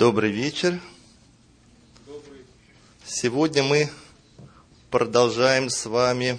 Добрый 0.00 0.32
вечер. 0.32 0.80
Сегодня 3.04 3.62
мы 3.62 3.90
продолжаем 4.90 5.68
с 5.68 5.84
вами 5.84 6.38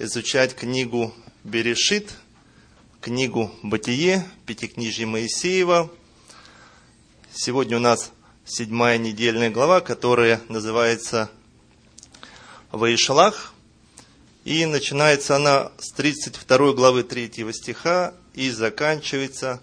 изучать 0.00 0.56
книгу 0.56 1.14
Берешит, 1.44 2.12
книгу 3.00 3.54
Бытие, 3.62 4.26
Пятикнижие 4.44 5.06
Моисеева. 5.06 5.88
Сегодня 7.32 7.76
у 7.76 7.80
нас 7.80 8.10
седьмая 8.44 8.98
недельная 8.98 9.50
глава, 9.50 9.80
которая 9.80 10.40
называется 10.48 11.30
Ваишлах. 12.72 13.54
И 14.42 14.66
начинается 14.66 15.36
она 15.36 15.70
с 15.78 15.92
32 15.92 16.72
главы 16.72 17.04
3 17.04 17.52
стиха 17.52 18.14
и 18.34 18.50
заканчивается 18.50 19.62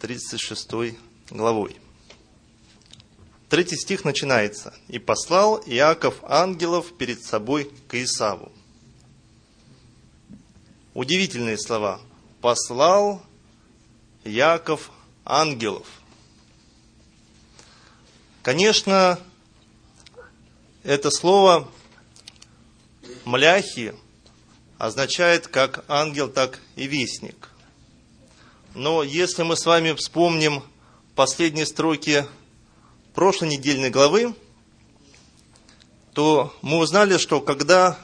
36 0.00 0.96
главой. 1.30 1.76
Третий 3.48 3.76
стих 3.76 4.04
начинается. 4.04 4.74
«И 4.88 4.98
послал 4.98 5.62
Иаков 5.64 6.16
ангелов 6.22 6.92
перед 6.98 7.22
собой 7.22 7.70
к 7.88 7.94
Исаву». 7.94 8.52
Удивительные 10.92 11.56
слова. 11.56 12.00
«Послал 12.42 13.22
Яков 14.24 14.90
ангелов». 15.24 15.86
Конечно, 18.42 19.18
это 20.82 21.10
слово 21.10 21.68
«мляхи» 23.24 23.94
означает 24.76 25.48
как 25.48 25.84
ангел, 25.88 26.28
так 26.28 26.60
и 26.76 26.86
вестник. 26.86 27.48
Но 28.74 29.02
если 29.02 29.42
мы 29.42 29.56
с 29.56 29.64
вами 29.64 29.94
вспомним 29.94 30.62
последние 31.14 31.66
строки 31.66 32.26
прошлой 33.14 33.48
недельной 33.48 33.90
главы, 33.90 34.34
то 36.12 36.52
мы 36.62 36.78
узнали, 36.78 37.16
что 37.16 37.40
когда 37.40 37.98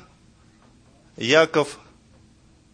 Яков 1.16 1.78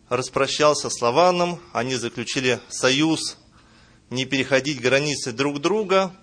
распрощался 0.08 0.90
с 0.90 1.00
Лаваном, 1.00 1.60
они 1.72 1.96
заключили 1.96 2.60
союз 2.68 3.36
не 4.10 4.24
переходить 4.24 4.80
границы 4.80 5.32
друг 5.32 5.60
друга, 5.60 6.14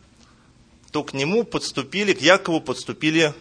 то 0.91 1.03
к 1.03 1.13
нему 1.13 1.43
подступили, 1.43 2.13
к 2.13 2.21
Якову 2.21 2.61
подступили 2.61 3.33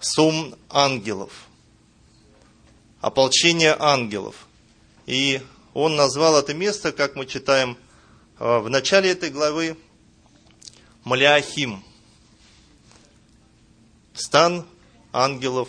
сом 0.00 0.54
ангелов, 0.68 1.32
ополчение 3.00 3.76
ангелов. 3.78 4.46
И 5.06 5.40
он 5.74 5.96
назвал 5.96 6.36
это 6.36 6.54
место, 6.54 6.92
как 6.92 7.16
мы 7.16 7.26
читаем 7.26 7.76
э, 8.38 8.58
в 8.58 8.68
начале 8.68 9.10
этой 9.10 9.30
главы, 9.30 9.76
Маляхим– 11.04 11.82
стан 14.14 14.66
ангелов, 15.12 15.68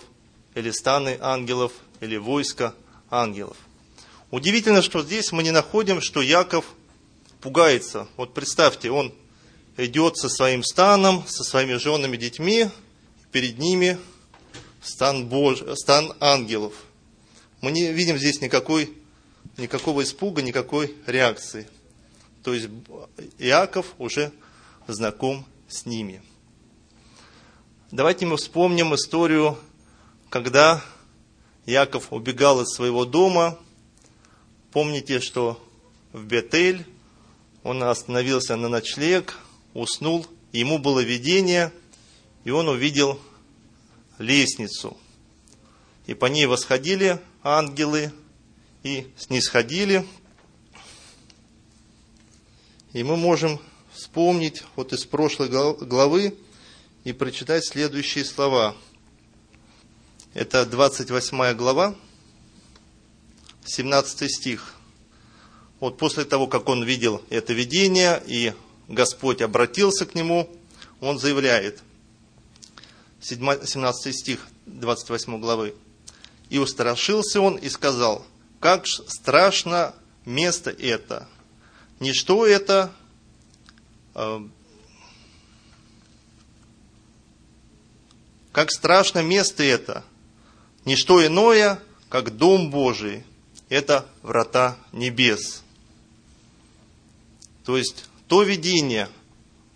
или 0.53 0.71
станы 0.71 1.17
ангелов, 1.19 1.73
или 1.99 2.17
войско 2.17 2.73
ангелов. 3.09 3.57
Удивительно, 4.31 4.81
что 4.81 5.03
здесь 5.03 5.31
мы 5.31 5.43
не 5.43 5.51
находим, 5.51 6.01
что 6.01 6.21
Яков 6.21 6.66
пугается. 7.41 8.07
Вот 8.17 8.33
представьте, 8.33 8.89
он 8.91 9.13
идет 9.77 10.17
со 10.17 10.29
своим 10.29 10.63
станом, 10.63 11.25
со 11.27 11.43
своими 11.43 11.73
женами, 11.75 12.17
детьми, 12.17 12.69
перед 13.31 13.59
ними 13.59 13.97
стан, 14.81 15.27
Бож... 15.27 15.63
стан 15.75 16.13
ангелов. 16.19 16.73
Мы 17.61 17.71
не 17.71 17.91
видим 17.91 18.17
здесь 18.17 18.41
никакой, 18.41 18.93
никакого 19.57 20.03
испуга, 20.03 20.41
никакой 20.41 20.95
реакции. 21.05 21.67
То 22.43 22.53
есть 22.53 22.69
Иаков 23.39 23.88
уже 23.97 24.31
знаком 24.88 25.45
с 25.67 25.85
ними. 25.85 26.21
Давайте 27.95 28.25
мы 28.25 28.35
вспомним 28.35 28.93
историю, 28.93 29.57
когда 30.27 30.83
Яков 31.65 32.11
убегал 32.11 32.61
из 32.61 32.75
своего 32.75 33.06
дома. 33.06 33.57
Помните, 34.73 35.22
что 35.22 35.66
в 36.11 36.25
Бетель 36.25 36.85
он 37.63 37.81
остановился 37.83 38.57
на 38.57 38.67
ночлег, 38.67 39.39
уснул, 39.73 40.28
ему 40.51 40.78
было 40.78 41.00
видение, 41.00 41.72
и 42.44 42.51
он 42.51 42.67
увидел 42.67 43.17
лестницу. 44.17 44.97
И 46.06 46.13
по 46.13 46.25
ней 46.25 46.47
восходили 46.47 47.22
ангелы 47.44 48.12
и 48.83 49.07
снисходили. 49.16 50.06
И 52.91 53.03
мы 53.03 53.16
можем 53.16 53.57
вспомнить 53.94 54.63
вот 54.75 54.91
из 54.91 55.06
прошлой 55.06 55.47
главы, 55.47 56.38
и 57.05 57.13
прочитать 57.13 57.63
следующие 57.63 58.25
слова. 58.25 58.75
Это 60.33 60.66
28 60.66 61.53
глава, 61.53 61.95
17 63.63 64.29
стих. 64.29 64.73
Вот 65.79 65.97
после 65.97 66.25
того, 66.25 66.47
как 66.47 66.67
он 66.67 66.83
видел 66.83 67.23
это 67.29 67.53
видение, 67.53 68.21
и 68.25 68.53
Господь 68.88 69.41
обратился 69.41 70.07
к 70.07 70.15
нему, 70.15 70.49
он 70.99 71.19
заявляет, 71.19 71.83
17 73.21 74.15
стих 74.15 74.45
28 74.65 75.39
главы. 75.39 75.75
«И 76.49 76.57
устрашился 76.57 77.39
он 77.39 77.55
и 77.55 77.69
сказал, 77.69 78.25
как 78.59 78.88
страшно 78.88 79.94
место 80.25 80.71
это! 80.71 81.27
Ничто 81.99 82.45
это 82.47 82.91
Как 88.55 88.71
страшно 88.71 89.21
место 89.21 89.63
это! 89.63 90.05
Ничто 90.85 91.25
иное, 91.27 91.77
как 92.07 92.38
Дом 92.38 92.71
Божий. 92.71 93.25
Это 93.67 94.05
врата 94.21 94.77
небес. 94.93 95.61
То 97.65 97.75
есть, 97.75 98.05
то 98.29 98.44
видение 98.44 99.09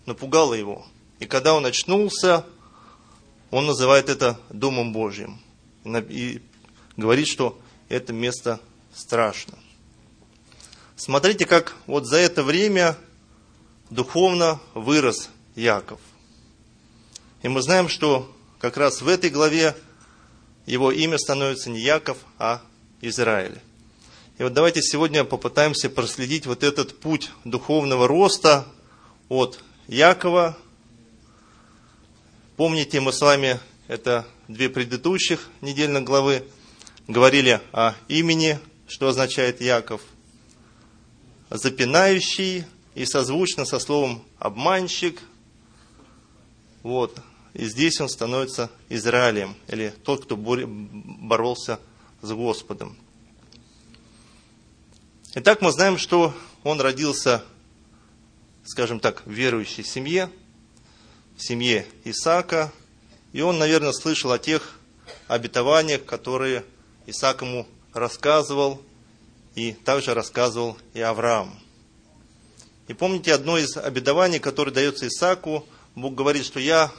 напугало 0.06 0.54
его. 0.54 0.86
И 1.18 1.26
когда 1.26 1.52
он 1.52 1.66
очнулся, 1.66 2.46
он 3.50 3.66
называет 3.66 4.08
это 4.08 4.40
Домом 4.48 4.94
Божьим. 4.94 5.42
И 5.84 6.40
говорит, 6.96 7.28
что 7.28 7.60
это 7.90 8.14
место 8.14 8.60
страшно. 8.94 9.58
Смотрите, 10.96 11.44
как 11.44 11.76
вот 11.86 12.06
за 12.06 12.16
это 12.16 12.42
время 12.42 12.96
духовно 13.90 14.58
вырос 14.72 15.28
Яков. 15.54 16.00
И 17.42 17.48
мы 17.48 17.60
знаем, 17.60 17.90
что 17.90 18.34
как 18.60 18.76
раз 18.76 19.00
в 19.00 19.08
этой 19.08 19.30
главе 19.30 19.74
его 20.66 20.92
имя 20.92 21.18
становится 21.18 21.70
не 21.70 21.80
Яков, 21.80 22.18
а 22.38 22.62
Израиль. 23.00 23.58
И 24.38 24.42
вот 24.42 24.52
давайте 24.52 24.82
сегодня 24.82 25.24
попытаемся 25.24 25.88
проследить 25.88 26.46
вот 26.46 26.62
этот 26.62 27.00
путь 27.00 27.30
духовного 27.44 28.06
роста 28.06 28.66
от 29.28 29.60
Якова. 29.88 30.56
Помните, 32.56 33.00
мы 33.00 33.12
с 33.12 33.20
вами, 33.20 33.58
это 33.88 34.26
две 34.46 34.68
предыдущих 34.68 35.48
недельных 35.62 36.04
главы, 36.04 36.44
говорили 37.08 37.60
о 37.72 37.94
имени, 38.08 38.58
что 38.86 39.08
означает 39.08 39.62
Яков. 39.62 40.02
Запинающий 41.48 42.64
и 42.94 43.06
созвучно 43.06 43.64
со 43.64 43.78
словом 43.78 44.22
обманщик. 44.38 45.20
Вот. 46.82 47.20
И 47.54 47.64
здесь 47.64 48.00
он 48.00 48.08
становится 48.08 48.70
Израилем, 48.88 49.56
или 49.68 49.92
тот, 50.04 50.24
кто 50.24 50.36
боролся 50.36 51.80
с 52.22 52.30
Господом. 52.30 52.96
Итак, 55.34 55.60
мы 55.60 55.72
знаем, 55.72 55.98
что 55.98 56.34
он 56.64 56.80
родился, 56.80 57.42
скажем 58.64 59.00
так, 59.00 59.24
в 59.26 59.30
верующей 59.30 59.84
семье, 59.84 60.30
в 61.36 61.42
семье 61.42 61.86
Исаака, 62.04 62.72
и 63.32 63.40
он, 63.40 63.58
наверное, 63.58 63.92
слышал 63.92 64.32
о 64.32 64.38
тех 64.38 64.78
обетованиях, 65.28 66.04
которые 66.04 66.64
Исаак 67.06 67.42
ему 67.42 67.66
рассказывал, 67.92 68.82
и 69.54 69.72
также 69.72 70.14
рассказывал 70.14 70.76
и 70.94 71.00
Авраам. 71.00 71.58
И 72.88 72.94
помните 72.94 73.32
одно 73.32 73.56
из 73.58 73.76
обетований, 73.76 74.40
которое 74.40 74.72
дается 74.72 75.06
Исааку, 75.06 75.66
Бог 75.94 76.14
говорит, 76.14 76.44
что 76.44 76.60
я 76.60 76.92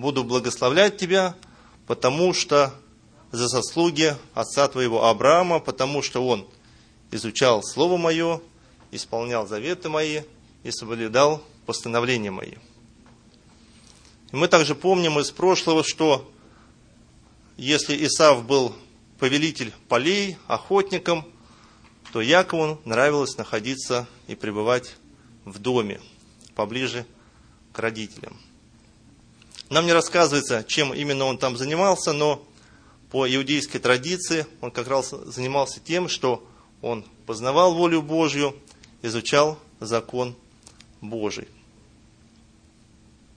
буду 0.00 0.24
благословлять 0.24 0.96
тебя, 0.96 1.34
потому 1.86 2.32
что 2.32 2.74
за 3.32 3.48
заслуги 3.48 4.16
отца 4.34 4.68
твоего 4.68 5.04
Авраама, 5.04 5.60
потому 5.60 6.02
что 6.02 6.26
он 6.26 6.46
изучал 7.10 7.62
Слово 7.62 7.96
Мое, 7.96 8.40
исполнял 8.90 9.46
заветы 9.46 9.88
мои 9.88 10.22
и 10.62 10.70
соблюдал 10.70 11.42
постановления 11.66 12.30
мои. 12.30 12.54
И 14.32 14.36
мы 14.36 14.48
также 14.48 14.74
помним 14.74 15.18
из 15.18 15.30
прошлого, 15.30 15.84
что 15.84 16.28
если 17.56 18.04
Исав 18.06 18.44
был 18.44 18.74
повелитель 19.18 19.72
полей, 19.88 20.36
охотником, 20.46 21.26
то 22.12 22.20
Якову 22.20 22.80
нравилось 22.84 23.36
находиться 23.36 24.08
и 24.26 24.34
пребывать 24.34 24.96
в 25.44 25.58
доме, 25.58 26.00
поближе 26.54 27.06
к 27.72 27.78
родителям. 27.78 28.36
Нам 29.70 29.86
не 29.86 29.92
рассказывается, 29.92 30.64
чем 30.64 30.92
именно 30.92 31.26
он 31.26 31.38
там 31.38 31.56
занимался, 31.56 32.12
но 32.12 32.44
по 33.12 33.32
иудейской 33.32 33.78
традиции 33.78 34.44
он 34.60 34.72
как 34.72 34.88
раз 34.88 35.10
занимался 35.10 35.78
тем, 35.78 36.08
что 36.08 36.44
он 36.82 37.04
познавал 37.24 37.74
волю 37.74 38.02
Божью, 38.02 38.56
изучал 39.00 39.60
закон 39.78 40.34
Божий. 41.00 41.46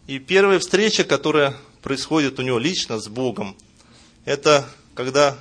И 0.07 0.17
первая 0.17 0.57
встреча, 0.57 1.03
которая 1.03 1.55
происходит 1.83 2.39
у 2.39 2.41
него 2.41 2.57
лично 2.57 2.99
с 2.99 3.07
Богом, 3.07 3.55
это 4.25 4.67
когда 4.95 5.37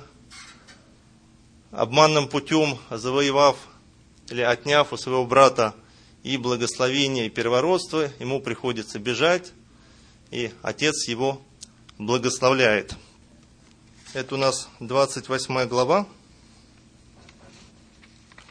обманным 1.71 2.27
путем 2.27 2.77
завоевав 2.91 3.57
или 4.29 4.41
отняв 4.41 4.93
у 4.93 4.97
своего 4.97 5.25
брата 5.25 5.73
и 6.21 6.37
благословение, 6.37 7.25
и 7.25 7.29
первородство, 7.31 8.11
ему 8.19 8.39
приходится 8.41 8.99
бежать, 8.99 9.53
и 10.33 10.51
отец 10.63 11.07
его 11.07 11.41
благословляет. 11.99 12.95
Это 14.13 14.33
у 14.33 14.37
нас 14.37 14.67
28 14.79 15.67
глава 15.67 16.07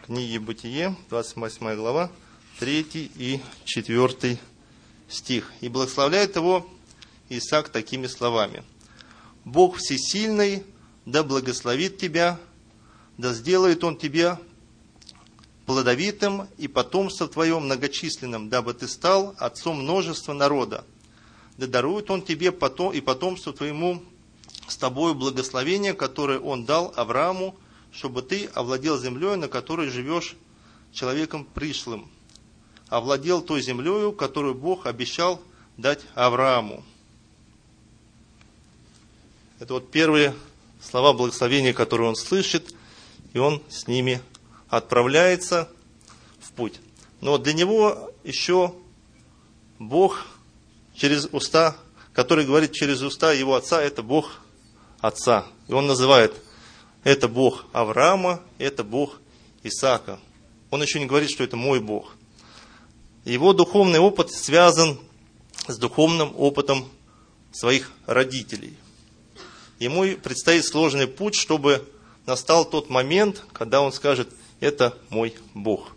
книги 0.07 0.39
Бытие, 0.39 0.97
28 1.11 1.75
глава, 1.75 2.11
3 2.61 2.87
и 2.93 3.41
4 3.65 4.39
стих. 5.09 5.53
И 5.61 5.69
благословляет 5.69 6.37
его 6.37 6.69
Исаак 7.29 7.69
такими 7.69 8.07
словами. 8.07 8.63
Бог 9.45 9.79
всесильный, 9.79 10.65
да 11.05 11.25
благословит 11.25 11.99
тебя, 11.99 12.39
да 13.19 13.33
сделает 13.33 13.83
он 13.83 13.97
тебя 13.97 14.39
плодовитым 15.67 16.49
и 16.59 16.69
потомство 16.69 17.27
твое 17.27 17.59
многочисленным, 17.59 18.49
дабы 18.49 18.75
ты 18.75 18.87
стал 18.87 19.35
отцом 19.39 19.83
множества 19.83 20.33
народа. 20.33 20.85
Да 21.63 21.69
дарует 21.69 22.11
он 22.11 22.23
тебе 22.23 22.51
потом, 22.51 22.93
и 22.93 23.01
потомству 23.01 23.53
твоему 23.53 24.03
с 24.67 24.77
тобою 24.77 25.15
благословение, 25.15 25.95
которое 25.95 26.41
он 26.41 26.65
дал 26.65 26.93
Аврааму, 26.97 27.55
чтобы 27.93 28.23
ты 28.23 28.47
овладел 28.47 28.99
землей, 28.99 29.37
на 29.37 29.47
которой 29.47 29.89
живешь 29.89 30.35
человеком 30.93 31.45
пришлым, 31.45 32.11
овладел 32.89 33.43
той 33.43 33.63
землею, 33.63 34.11
которую 34.11 34.57
Бог 34.57 34.87
обещал 34.87 35.41
дать 35.77 36.01
Аврааму. 36.17 36.83
Это 39.61 39.75
вот 39.75 39.89
первые 39.93 40.35
слова 40.81 41.13
благословения, 41.13 41.73
которые 41.73 42.09
он 42.09 42.17
слышит, 42.17 42.75
и 43.35 43.39
он 43.39 43.63
с 43.69 43.87
ними 43.87 44.21
отправляется 44.69 45.69
в 46.41 46.51
путь. 46.55 46.81
Но 47.21 47.39
для 47.39 47.53
него 47.53 48.11
еще 48.25 48.75
Бог 49.79 50.27
через 51.03 51.29
уста, 51.33 51.77
который 52.13 52.47
говорит 52.47 52.71
через 52.71 53.03
уста 53.03 53.33
его 53.33 53.57
отца, 53.57 53.83
это 53.83 54.05
Бог 54.05 54.39
отца. 55.01 55.49
И 55.67 55.73
он 55.73 55.89
называет 55.89 56.33
это 57.03 57.27
Бог 57.27 57.65
Авраама, 57.73 58.41
это 58.59 58.85
Бог 58.85 59.19
Исаака. 59.65 60.21
Он 60.71 60.81
еще 60.81 61.01
не 61.01 61.07
говорит, 61.07 61.29
что 61.29 61.43
это 61.43 61.57
мой 61.57 61.81
Бог. 61.81 62.15
Его 63.25 63.53
духовный 63.53 63.99
опыт 63.99 64.31
связан 64.31 64.97
с 65.67 65.77
духовным 65.77 66.35
опытом 66.39 66.89
своих 67.51 67.91
родителей. 68.07 68.77
Ему 69.81 70.05
предстоит 70.19 70.65
сложный 70.65 71.09
путь, 71.09 71.35
чтобы 71.35 71.85
настал 72.27 72.65
тот 72.65 72.91
момент, 72.91 73.43
когда 73.53 73.81
он 73.81 73.93
скажет, 73.93 74.29
это 74.61 74.97
мой 75.11 75.35
Бог. 75.53 75.97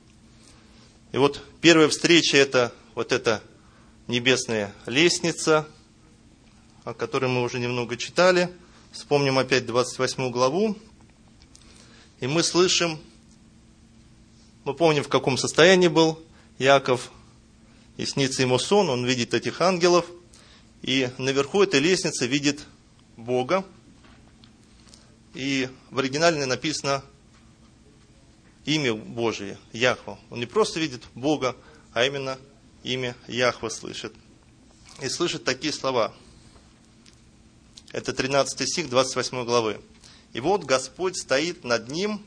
И 1.12 1.18
вот 1.18 1.44
первая 1.62 1.90
встреча 1.90 2.38
это 2.38 2.74
вот 2.96 3.12
эта 3.12 3.44
небесная 4.08 4.74
лестница, 4.86 5.68
о 6.84 6.94
которой 6.94 7.30
мы 7.30 7.42
уже 7.42 7.60
немного 7.60 7.98
читали. 7.98 8.50
Вспомним 8.92 9.40
опять 9.40 9.66
28 9.66 10.30
главу. 10.30 10.78
И 12.20 12.28
мы 12.28 12.44
слышим, 12.44 13.00
мы 14.64 14.74
помним, 14.74 15.04
в 15.04 15.10
каком 15.10 15.38
состоянии 15.38 15.88
был 15.88 16.20
Яков, 16.60 17.12
и 17.98 18.06
снится 18.06 18.42
ему 18.42 18.60
сон, 18.60 18.90
он 18.90 19.06
видит 19.06 19.34
этих 19.34 19.62
ангелов, 19.62 20.06
и 20.82 21.10
наверху 21.18 21.64
этой 21.64 21.80
лестницы 21.80 22.28
видит 22.28 22.66
Бога. 23.18 23.66
И 25.34 25.70
в 25.92 26.00
оригинале 26.00 26.46
написано 26.46 27.04
имя 28.66 28.94
Божие, 28.94 29.58
Яхва. 29.74 30.20
Он 30.30 30.40
не 30.40 30.46
просто 30.46 30.80
видит 30.80 31.04
Бога, 31.14 31.56
а 31.94 32.06
именно 32.06 32.38
имя 32.86 33.16
Яхва 33.28 33.70
слышит. 33.70 34.14
И 35.02 35.10
слышит 35.10 35.44
такие 35.44 35.74
слова. 35.74 36.14
Это 37.92 38.14
13 38.14 38.70
стих 38.70 38.90
28 38.90 39.44
главы. 39.44 39.82
И 40.34 40.40
вот 40.40 40.64
Господь 40.64 41.18
стоит 41.18 41.64
над 41.64 41.90
ним, 41.90 42.24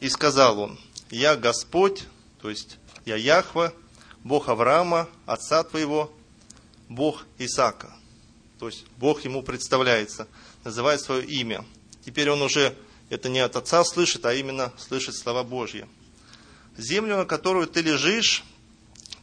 и 0.00 0.08
сказал 0.08 0.58
он, 0.58 0.78
я 1.10 1.36
Господь, 1.36 2.04
то 2.40 2.48
есть 2.50 2.78
я 3.04 3.16
Яхва, 3.16 3.72
Бог 4.24 4.48
Авраама, 4.48 5.08
отца 5.26 5.62
твоего, 5.62 6.10
Бог 6.88 7.26
Исаака. 7.38 7.94
То 8.58 8.66
есть 8.68 8.84
Бог 8.96 9.24
ему 9.24 9.42
представляется, 9.42 10.26
называет 10.64 11.00
свое 11.00 11.24
имя. 11.24 11.64
Теперь 12.04 12.30
он 12.30 12.42
уже 12.42 12.76
это 13.10 13.28
не 13.28 13.40
от 13.40 13.56
отца 13.56 13.84
слышит, 13.84 14.24
а 14.24 14.34
именно 14.34 14.72
слышит 14.78 15.16
слова 15.16 15.44
Божьи. 15.44 15.86
Землю, 16.80 17.16
на 17.16 17.24
которую 17.24 17.66
ты 17.66 17.82
лежишь, 17.82 18.44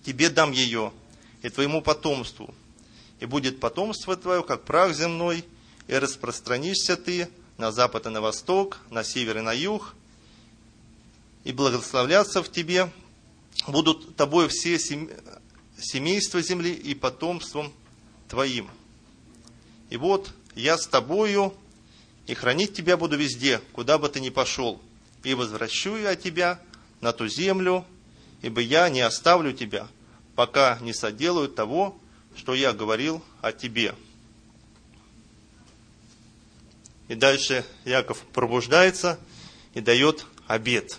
тебе 0.05 0.29
дам 0.29 0.51
ее, 0.51 0.93
и 1.41 1.49
твоему 1.49 1.81
потомству. 1.81 2.53
И 3.19 3.25
будет 3.25 3.59
потомство 3.59 4.15
твое, 4.15 4.43
как 4.43 4.63
прах 4.63 4.93
земной, 4.93 5.43
и 5.87 5.93
распространишься 5.93 6.95
ты 6.97 7.29
на 7.57 7.71
запад 7.71 8.05
и 8.05 8.09
на 8.09 8.21
восток, 8.21 8.79
на 8.89 9.03
север 9.03 9.39
и 9.39 9.41
на 9.41 9.53
юг, 9.53 9.95
и 11.43 11.51
благословляться 11.51 12.43
в 12.43 12.51
тебе 12.51 12.91
будут 13.67 14.15
тобой 14.15 14.47
все 14.49 14.77
семейства 14.77 16.41
земли 16.41 16.73
и 16.73 16.93
потомством 16.93 17.71
твоим. 18.27 18.69
И 19.89 19.97
вот 19.97 20.31
я 20.55 20.77
с 20.77 20.85
тобою, 20.85 21.53
и 22.27 22.33
хранить 22.33 22.73
тебя 22.73 22.97
буду 22.97 23.17
везде, 23.17 23.61
куда 23.71 23.97
бы 23.97 24.09
ты 24.09 24.19
ни 24.19 24.29
пошел, 24.29 24.81
и 25.23 25.33
возвращу 25.33 25.95
я 25.95 26.15
тебя 26.15 26.59
на 27.01 27.13
ту 27.13 27.27
землю, 27.27 27.85
ибо 28.41 28.61
я 28.61 28.89
не 28.89 29.01
оставлю 29.01 29.53
тебя, 29.53 29.87
пока 30.35 30.77
не 30.81 30.93
соделаю 30.93 31.49
того, 31.49 31.97
что 32.35 32.53
я 32.53 32.73
говорил 32.73 33.23
о 33.41 33.51
тебе. 33.51 33.95
И 37.07 37.15
дальше 37.15 37.65
Яков 37.85 38.19
пробуждается 38.33 39.19
и 39.73 39.81
дает 39.81 40.25
обед. 40.47 40.97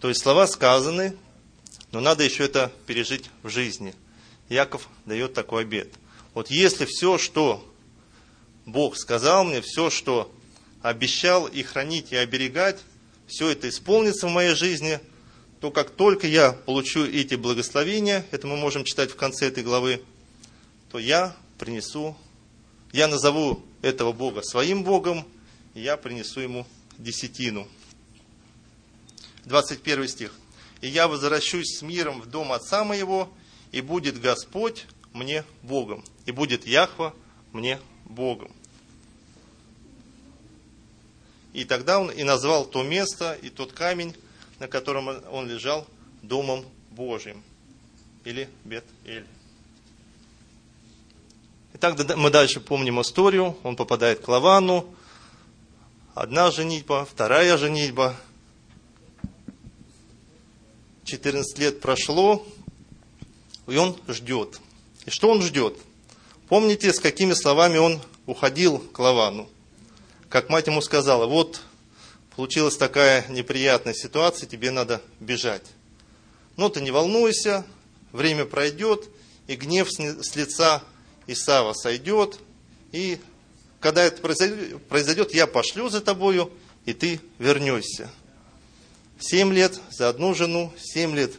То 0.00 0.08
есть 0.08 0.22
слова 0.22 0.46
сказаны, 0.46 1.16
но 1.90 2.00
надо 2.00 2.24
еще 2.24 2.44
это 2.44 2.72
пережить 2.86 3.30
в 3.42 3.48
жизни. 3.48 3.94
Яков 4.48 4.88
дает 5.04 5.34
такой 5.34 5.62
обед. 5.62 5.94
Вот 6.34 6.50
если 6.50 6.84
все, 6.84 7.18
что 7.18 7.64
Бог 8.66 8.96
сказал 8.96 9.44
мне, 9.44 9.60
все, 9.60 9.90
что 9.90 10.32
обещал 10.82 11.46
и 11.46 11.62
хранить, 11.62 12.12
и 12.12 12.16
оберегать, 12.16 12.80
все 13.26 13.48
это 13.48 13.68
исполнится 13.68 14.26
в 14.26 14.30
моей 14.30 14.54
жизни, 14.54 15.00
то 15.60 15.70
как 15.70 15.90
только 15.90 16.26
я 16.26 16.52
получу 16.52 17.04
эти 17.04 17.34
благословения, 17.36 18.26
это 18.30 18.46
мы 18.46 18.56
можем 18.56 18.84
читать 18.84 19.10
в 19.10 19.16
конце 19.16 19.48
этой 19.48 19.62
главы, 19.62 20.02
то 20.90 20.98
я 20.98 21.34
принесу, 21.58 22.16
я 22.92 23.08
назову 23.08 23.62
этого 23.82 24.12
Бога 24.12 24.42
своим 24.42 24.84
Богом, 24.84 25.24
и 25.74 25.80
я 25.80 25.96
принесу 25.96 26.40
ему 26.40 26.66
десятину. 26.98 27.66
21 29.44 30.08
стих. 30.08 30.34
«И 30.80 30.88
я 30.88 31.08
возвращусь 31.08 31.78
с 31.78 31.82
миром 31.82 32.20
в 32.20 32.26
дом 32.26 32.52
отца 32.52 32.84
моего, 32.84 33.32
и 33.72 33.80
будет 33.80 34.20
Господь 34.20 34.86
мне 35.12 35.44
Богом, 35.62 36.04
и 36.26 36.32
будет 36.32 36.66
Яхва 36.66 37.14
мне 37.52 37.80
Богом». 38.04 38.52
И 41.54 41.64
тогда 41.64 42.00
он 42.00 42.10
и 42.10 42.24
назвал 42.24 42.66
то 42.66 42.82
место 42.82 43.38
и 43.40 43.48
тот 43.48 43.72
камень, 43.72 44.14
на 44.58 44.68
котором 44.68 45.08
он 45.30 45.48
лежал, 45.48 45.86
Домом 46.20 46.64
Божьим, 46.90 47.42
или 48.24 48.48
Бет-Эль. 48.64 49.24
Итак, 51.74 52.16
мы 52.16 52.30
дальше 52.30 52.60
помним 52.60 53.00
историю. 53.00 53.56
Он 53.62 53.76
попадает 53.76 54.20
к 54.20 54.28
Лавану. 54.28 54.92
Одна 56.14 56.50
женитьба, 56.50 57.04
вторая 57.04 57.56
женитьба. 57.56 58.16
14 61.04 61.58
лет 61.58 61.80
прошло, 61.80 62.44
и 63.68 63.76
он 63.76 63.96
ждет. 64.08 64.60
И 65.04 65.10
что 65.10 65.30
он 65.30 65.42
ждет? 65.42 65.78
Помните, 66.48 66.92
с 66.92 66.98
какими 66.98 67.34
словами 67.34 67.78
он 67.78 68.00
уходил 68.26 68.78
к 68.78 68.98
Лавану? 68.98 69.48
Как 70.34 70.48
мать 70.48 70.66
ему 70.66 70.82
сказала, 70.82 71.26
вот 71.26 71.60
получилась 72.34 72.76
такая 72.76 73.24
неприятная 73.28 73.94
ситуация, 73.94 74.48
тебе 74.48 74.72
надо 74.72 75.00
бежать. 75.20 75.62
Но 76.56 76.68
ты 76.68 76.80
не 76.80 76.90
волнуйся, 76.90 77.64
время 78.10 78.44
пройдет, 78.44 79.08
и 79.46 79.54
гнев 79.54 79.88
с 79.92 80.34
лица 80.34 80.82
Исава 81.28 81.72
сойдет, 81.72 82.40
и 82.90 83.20
когда 83.78 84.02
это 84.02 84.20
произойдет, 84.20 85.32
я 85.32 85.46
пошлю 85.46 85.88
за 85.88 86.00
тобою, 86.00 86.50
и 86.84 86.94
ты 86.94 87.20
вернешься. 87.38 88.10
Семь 89.20 89.52
лет 89.52 89.80
за 89.92 90.08
одну 90.08 90.34
жену, 90.34 90.74
семь 90.76 91.14
лет 91.14 91.30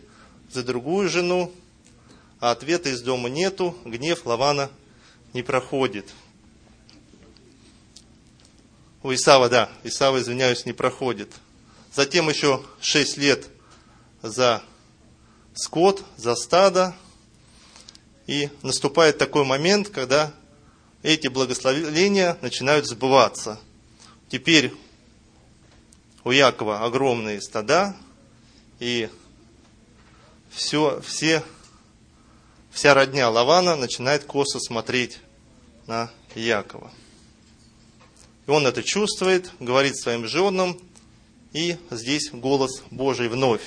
за 0.53 0.63
другую 0.63 1.09
жену, 1.09 1.51
а 2.39 2.51
ответа 2.51 2.87
из 2.87 3.01
дома 3.01 3.27
нету, 3.27 3.77
гнев 3.83 4.25
Лавана 4.25 4.71
не 5.33 5.43
проходит. 5.43 6.05
У 9.05 9.13
Исава, 9.13 9.49
да, 9.49 9.69
Исава, 9.83 10.19
извиняюсь, 10.19 10.65
не 10.65 10.73
проходит. 10.73 11.31
Затем 11.93 12.27
еще 12.27 12.65
шесть 12.81 13.17
лет 13.17 13.47
за 14.23 14.63
скот, 15.53 16.03
за 16.17 16.33
стадо. 16.35 16.95
И 18.25 18.49
наступает 18.63 19.19
такой 19.19 19.45
момент, 19.45 19.89
когда 19.89 20.33
эти 21.03 21.27
благословения 21.27 22.35
начинают 22.41 22.87
сбываться. 22.87 23.59
Теперь 24.27 24.73
у 26.23 26.31
Якова 26.31 26.83
огромные 26.83 27.43
стада, 27.43 27.95
и 28.79 29.07
все, 30.49 30.99
все, 31.05 31.43
вся 32.71 32.95
родня 32.95 33.29
Лавана 33.29 33.75
начинает 33.75 34.25
косо 34.25 34.59
смотреть 34.59 35.19
на 35.85 36.09
Якова. 36.33 36.91
И 38.47 38.51
он 38.51 38.67
это 38.67 38.83
чувствует, 38.83 39.51
говорит 39.59 39.97
своим 39.97 40.27
женам, 40.27 40.79
и 41.53 41.77
здесь 41.89 42.29
голос 42.31 42.83
Божий 42.91 43.27
вновь. 43.27 43.63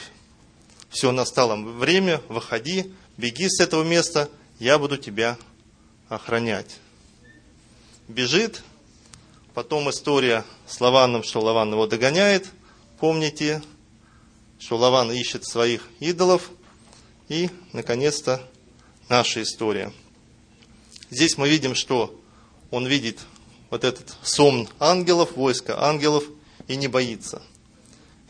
Все, 0.90 1.11
настало 1.11 1.56
время, 1.56 2.23
выходи, 2.28 2.92
беги 3.16 3.49
с 3.49 3.61
этого 3.61 3.82
места, 3.82 4.28
я 4.58 4.78
буду 4.78 4.97
тебя 4.97 5.37
охранять. 6.08 6.76
Бежит, 8.06 8.62
потом 9.54 9.90
история 9.90 10.44
с 10.66 10.80
Лаваном, 10.80 11.23
что 11.23 11.40
Лаван 11.40 11.73
его 11.73 11.87
догоняет, 11.87 12.49
помните, 13.00 13.62
что 14.58 14.76
Лаван 14.76 15.12
ищет 15.12 15.44
своих 15.44 15.88
идолов, 16.00 16.50
и, 17.28 17.50
наконец-то, 17.73 18.42
наша 19.08 19.42
история. 19.42 19.92
Здесь 21.11 21.37
мы 21.37 21.49
видим, 21.49 21.75
что 21.75 22.18
он 22.70 22.87
видит 22.87 23.18
вот 23.70 23.84
этот 23.84 24.14
сон 24.22 24.68
ангелов, 24.78 25.37
войско 25.37 25.82
ангелов, 25.82 26.25
и 26.66 26.76
не 26.76 26.88
боится. 26.88 27.42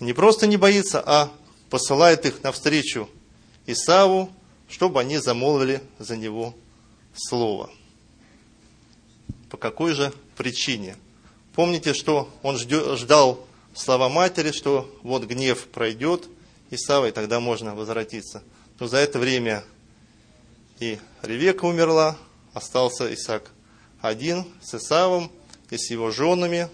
Не 0.00 0.12
просто 0.12 0.46
не 0.46 0.56
боится, 0.56 1.02
а 1.04 1.30
посылает 1.70 2.24
их 2.24 2.42
навстречу 2.42 3.08
Исаву, 3.66 4.30
чтобы 4.68 5.00
они 5.00 5.18
замолвили 5.18 5.82
за 5.98 6.16
него 6.16 6.54
слово. 7.14 7.70
По 9.50 9.56
какой 9.56 9.94
же 9.94 10.12
причине? 10.36 10.96
Помните, 11.54 11.94
что 11.94 12.30
он 12.42 12.56
ждал 12.58 13.44
слова 13.74 14.08
матери, 14.08 14.52
что 14.52 14.90
вот 15.02 15.24
гнев 15.24 15.66
пройдет 15.66 16.28
Исава, 16.70 17.08
и 17.08 17.12
тогда 17.12 17.40
можно 17.40 17.74
возвратиться. 17.74 18.42
Но 18.78 18.86
за 18.86 18.98
это 18.98 19.18
время 19.18 19.64
и 20.78 20.98
Ревека 21.22 21.64
умерла, 21.64 22.16
остался 22.52 23.12
Исаак 23.12 23.50
один 24.00 24.44
с 24.62 24.74
Исавом 24.74 25.30
и 25.70 25.76
с 25.76 25.90
его 25.90 26.10
женами, 26.10 26.68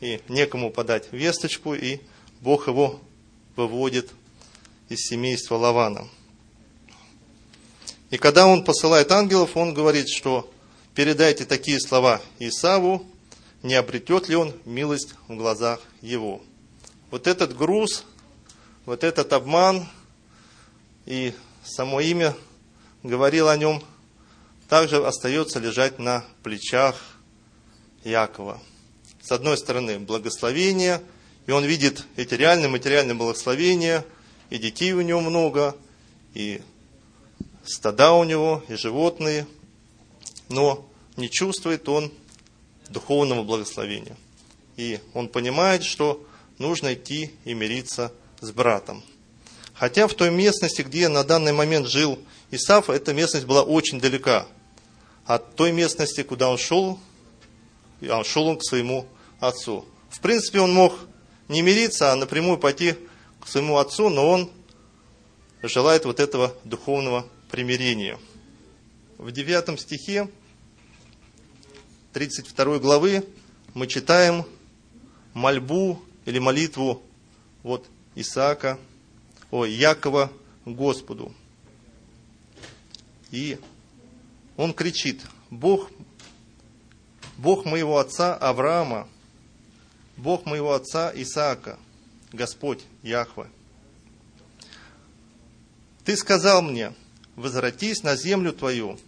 и 0.00 0.20
некому 0.28 0.70
подать 0.70 1.12
весточку, 1.12 1.74
и 1.74 2.00
Бог 2.40 2.66
его 2.68 3.00
выводит 3.56 4.10
из 4.88 5.06
семейства 5.06 5.56
Лавана. 5.56 6.08
И 8.10 8.18
когда 8.18 8.46
он 8.46 8.64
посылает 8.64 9.10
ангелов, 9.10 9.56
он 9.56 9.72
говорит, 9.72 10.08
что 10.08 10.50
передайте 10.94 11.44
такие 11.44 11.80
слова 11.80 12.20
Исаву, 12.38 13.06
не 13.62 13.74
обретет 13.74 14.28
ли 14.28 14.36
он 14.36 14.52
милость 14.64 15.14
в 15.28 15.36
глазах 15.36 15.80
его. 16.00 16.42
Вот 17.10 17.26
этот 17.26 17.56
груз, 17.56 18.04
вот 18.84 19.04
этот 19.04 19.32
обман 19.32 19.86
и 21.06 21.32
само 21.64 22.00
имя 22.00 22.34
говорил 23.02 23.48
о 23.48 23.56
нем 23.56 23.82
также 24.72 25.06
остается 25.06 25.58
лежать 25.58 25.98
на 25.98 26.24
плечах 26.42 26.96
Якова. 28.04 28.58
С 29.20 29.30
одной 29.30 29.58
стороны, 29.58 29.98
благословение, 29.98 31.02
и 31.46 31.50
он 31.50 31.66
видит 31.66 32.06
эти 32.16 32.32
реальные 32.32 32.70
материальные 32.70 33.14
благословения, 33.14 34.02
и 34.48 34.56
детей 34.56 34.94
у 34.94 35.02
него 35.02 35.20
много, 35.20 35.76
и 36.32 36.62
стада 37.62 38.12
у 38.12 38.24
него, 38.24 38.64
и 38.68 38.76
животные, 38.76 39.46
но 40.48 40.88
не 41.18 41.28
чувствует 41.28 41.86
он 41.90 42.10
духовного 42.88 43.42
благословения. 43.42 44.16
И 44.78 45.00
он 45.12 45.28
понимает, 45.28 45.84
что 45.84 46.26
нужно 46.56 46.94
идти 46.94 47.30
и 47.44 47.52
мириться 47.52 48.10
с 48.40 48.50
братом. 48.52 49.04
Хотя 49.74 50.08
в 50.08 50.14
той 50.14 50.30
местности, 50.30 50.80
где 50.80 51.08
на 51.08 51.24
данный 51.24 51.52
момент 51.52 51.88
жил 51.88 52.18
Исаф, 52.50 52.88
эта 52.88 53.12
местность 53.12 53.44
была 53.44 53.62
очень 53.62 54.00
далека– 54.00 54.46
от 55.26 55.54
той 55.56 55.72
местности, 55.72 56.22
куда 56.22 56.48
он 56.48 56.58
шел, 56.58 56.98
а 58.02 58.24
шел 58.24 58.46
он 58.46 58.58
к 58.58 58.64
своему 58.64 59.06
отцу. 59.40 59.84
В 60.10 60.20
принципе, 60.20 60.60
он 60.60 60.72
мог 60.72 60.94
не 61.48 61.62
мириться, 61.62 62.12
а 62.12 62.16
напрямую 62.16 62.58
пойти 62.58 62.94
к 63.40 63.48
своему 63.48 63.78
отцу, 63.78 64.08
но 64.08 64.28
он 64.28 64.50
желает 65.62 66.04
вот 66.04 66.20
этого 66.20 66.54
духовного 66.64 67.26
примирения. 67.50 68.18
В 69.18 69.30
9 69.30 69.78
стихе 69.80 70.28
32 72.12 72.78
главы 72.78 73.24
мы 73.74 73.86
читаем 73.86 74.44
мольбу 75.34 76.02
или 76.26 76.38
молитву 76.38 77.02
вот 77.62 77.86
Исаака, 78.14 78.78
о 79.50 79.64
Якова 79.64 80.32
Господу. 80.64 81.32
И 83.30 83.58
он 84.62 84.74
кричит, 84.74 85.20
Бог, 85.50 85.90
Бог 87.36 87.64
моего 87.64 87.98
отца 87.98 88.36
Авраама, 88.36 89.08
Бог 90.16 90.46
моего 90.46 90.72
отца 90.72 91.10
Исаака, 91.12 91.80
Господь 92.32 92.78
Яхве. 93.02 93.48
Ты 96.04 96.16
сказал 96.16 96.62
мне, 96.62 96.94
возвратись 97.34 98.04
на 98.04 98.14
землю 98.14 98.52
твою 98.52 99.00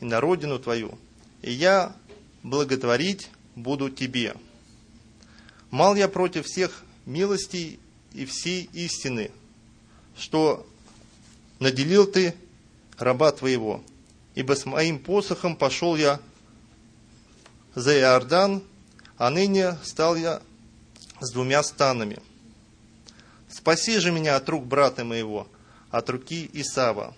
и 0.00 0.04
на 0.04 0.20
родину 0.20 0.58
твою, 0.58 0.98
и 1.40 1.52
я 1.52 1.96
благотворить 2.42 3.30
буду 3.56 3.88
тебе. 3.88 4.34
Мал 5.70 5.96
я 5.96 6.08
против 6.08 6.44
всех 6.44 6.84
милостей 7.06 7.80
и 8.12 8.26
всей 8.26 8.68
истины, 8.74 9.30
что 10.18 10.66
наделил 11.60 12.06
ты 12.06 12.34
раба 12.98 13.32
твоего, 13.32 13.82
ибо 14.38 14.54
с 14.54 14.66
моим 14.66 15.00
посохом 15.00 15.56
пошел 15.56 15.96
я 15.96 16.20
за 17.74 17.98
Иордан, 17.98 18.62
а 19.16 19.30
ныне 19.30 19.76
стал 19.82 20.14
я 20.14 20.40
с 21.18 21.32
двумя 21.32 21.64
станами. 21.64 22.20
Спаси 23.48 23.98
же 23.98 24.12
меня 24.12 24.36
от 24.36 24.48
рук 24.48 24.64
брата 24.64 25.04
моего, 25.04 25.48
от 25.90 26.08
руки 26.08 26.48
Исава, 26.52 27.16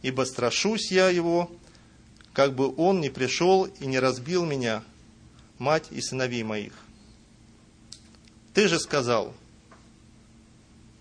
ибо 0.00 0.22
страшусь 0.22 0.90
я 0.90 1.10
его, 1.10 1.52
как 2.32 2.54
бы 2.54 2.74
он 2.74 3.02
не 3.02 3.10
пришел 3.10 3.64
и 3.64 3.84
не 3.84 3.98
разбил 3.98 4.46
меня, 4.46 4.82
мать 5.58 5.88
и 5.90 6.00
сыновей 6.00 6.42
моих. 6.42 6.72
Ты 8.54 8.66
же 8.68 8.80
сказал, 8.80 9.34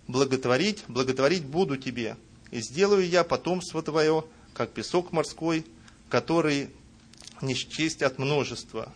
благотворить, 0.10 0.84
благотворить 0.89 1.46
буду 1.46 1.77
тебе, 1.77 2.18
и 2.51 2.60
сделаю 2.60 3.08
я 3.08 3.24
потомство 3.24 3.82
твое, 3.82 4.25
как 4.53 4.72
песок 4.72 5.12
морской, 5.12 5.65
который 6.10 6.69
не 7.41 7.55
счесть 7.55 8.01
от 8.01 8.19
множества. 8.19 8.91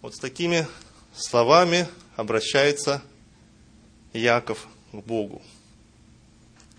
Вот 0.00 0.14
с 0.14 0.18
такими 0.18 0.66
словами 1.14 1.88
обращается 2.16 3.02
Яков 4.12 4.66
к 4.92 4.96
Богу. 4.96 5.42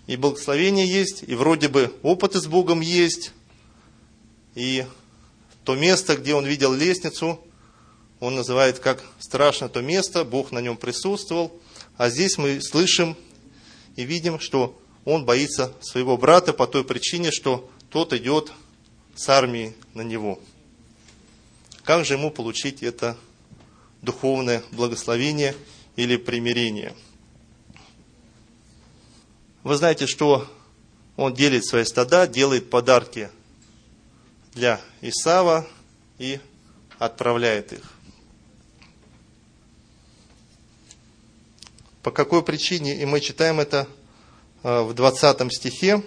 И 0.06 0.16
благословение 0.16 0.86
есть, 0.86 1.24
и 1.26 1.34
вроде 1.34 1.68
бы 1.68 1.94
опыты 2.02 2.40
с 2.40 2.46
Богом 2.46 2.80
есть, 2.80 3.32
и 4.54 4.84
то 5.64 5.74
место, 5.74 6.16
где 6.16 6.34
он 6.34 6.44
видел 6.44 6.74
лестницу, 6.74 7.40
он 8.20 8.34
называет 8.34 8.78
как 8.78 9.02
страшно 9.18 9.68
то 9.68 9.80
место, 9.80 10.24
Бог 10.24 10.52
на 10.52 10.60
нем 10.60 10.76
присутствовал, 10.76 11.58
а 11.96 12.10
здесь 12.10 12.36
мы 12.36 12.60
слышим 12.60 13.16
и 13.96 14.04
видим, 14.04 14.38
что 14.38 14.78
он 15.04 15.24
боится 15.24 15.72
своего 15.80 16.16
брата 16.16 16.52
по 16.52 16.66
той 16.66 16.84
причине, 16.84 17.30
что 17.30 17.70
тот 17.90 18.12
идет 18.12 18.52
с 19.14 19.28
армией 19.28 19.74
на 19.92 20.02
него. 20.02 20.38
Как 21.84 22.04
же 22.04 22.14
ему 22.14 22.30
получить 22.30 22.82
это 22.82 23.16
духовное 24.00 24.62
благословение 24.72 25.54
или 25.96 26.16
примирение? 26.16 26.94
Вы 29.62 29.76
знаете, 29.76 30.06
что 30.06 30.50
он 31.16 31.34
делит 31.34 31.64
свои 31.64 31.84
стада, 31.84 32.26
делает 32.26 32.70
подарки 32.70 33.30
для 34.54 34.80
Исава 35.00 35.66
и 36.18 36.40
отправляет 36.98 37.72
их. 37.72 37.92
По 42.02 42.10
какой 42.10 42.42
причине? 42.42 43.00
И 43.00 43.06
мы 43.06 43.20
читаем 43.20 43.60
это 43.60 43.88
в 44.64 44.94
20 44.94 45.52
стихе, 45.52 46.02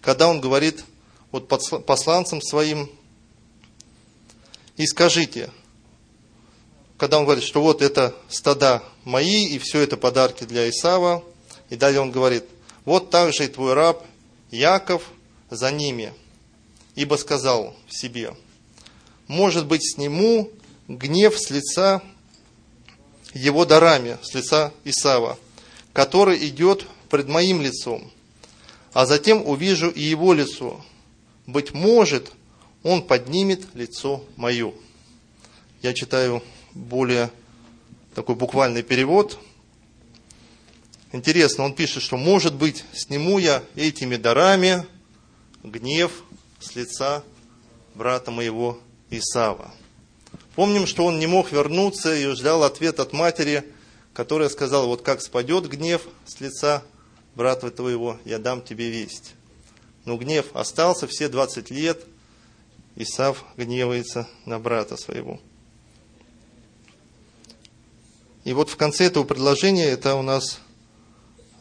когда 0.00 0.28
он 0.28 0.40
говорит 0.40 0.82
вот 1.30 1.46
посланцам 1.46 2.40
своим, 2.40 2.90
и 4.78 4.86
скажите, 4.86 5.50
когда 6.96 7.18
он 7.18 7.24
говорит, 7.24 7.44
что 7.44 7.60
вот 7.60 7.82
это 7.82 8.14
стада 8.30 8.82
мои, 9.04 9.44
и 9.44 9.58
все 9.58 9.80
это 9.80 9.98
подарки 9.98 10.44
для 10.44 10.70
Исава, 10.70 11.22
и 11.68 11.76
далее 11.76 12.00
он 12.00 12.10
говорит, 12.10 12.44
вот 12.86 13.10
также 13.10 13.44
и 13.44 13.48
твой 13.48 13.74
раб 13.74 14.02
Яков 14.50 15.02
за 15.50 15.70
ними, 15.70 16.14
ибо 16.94 17.16
сказал 17.16 17.76
в 17.88 17.94
себе, 17.94 18.34
может 19.28 19.66
быть, 19.66 19.82
сниму 19.94 20.50
гнев 20.88 21.38
с 21.38 21.50
лица 21.50 22.02
его 23.34 23.66
дарами, 23.66 24.18
с 24.22 24.32
лица 24.32 24.72
Исава, 24.84 25.38
который 25.92 26.46
идет 26.48 26.86
пред 27.08 27.28
моим 27.28 27.60
лицом, 27.60 28.10
а 28.92 29.06
затем 29.06 29.46
увижу 29.46 29.90
и 29.90 30.00
его 30.00 30.32
лицо. 30.32 30.84
Быть 31.46 31.72
может, 31.72 32.32
он 32.82 33.02
поднимет 33.02 33.74
лицо 33.74 34.24
мое. 34.36 34.72
Я 35.82 35.94
читаю 35.94 36.42
более 36.74 37.30
такой 38.14 38.34
буквальный 38.34 38.82
перевод. 38.82 39.38
Интересно, 41.12 41.64
он 41.64 41.74
пишет, 41.74 42.02
что 42.02 42.16
может 42.16 42.54
быть, 42.54 42.84
сниму 42.92 43.38
я 43.38 43.62
этими 43.74 44.16
дарами 44.16 44.86
гнев 45.62 46.22
с 46.60 46.76
лица 46.76 47.24
брата 47.94 48.30
моего 48.30 48.78
Исава. 49.10 49.72
Помним, 50.54 50.86
что 50.86 51.04
он 51.04 51.18
не 51.18 51.26
мог 51.26 51.52
вернуться 51.52 52.14
и 52.14 52.26
ждал 52.34 52.62
ответ 52.62 53.00
от 53.00 53.12
матери, 53.12 53.64
которая 54.12 54.48
сказала, 54.48 54.86
вот 54.86 55.02
как 55.02 55.22
спадет 55.22 55.68
гнев 55.68 56.02
с 56.26 56.40
лица 56.40 56.82
брата 57.34 57.70
твоего, 57.70 58.18
я 58.24 58.38
дам 58.38 58.62
тебе 58.62 58.90
весть. 58.90 59.34
Но 60.04 60.16
гнев 60.16 60.46
остался 60.54 61.06
все 61.06 61.28
20 61.28 61.70
лет, 61.70 62.04
Исав 62.96 63.44
гневается 63.56 64.28
на 64.44 64.58
брата 64.58 64.96
своего. 64.96 65.40
И 68.44 68.52
вот 68.52 68.70
в 68.70 68.76
конце 68.76 69.04
этого 69.04 69.24
предложения, 69.24 69.86
это 69.86 70.16
у 70.16 70.22
нас 70.22 70.60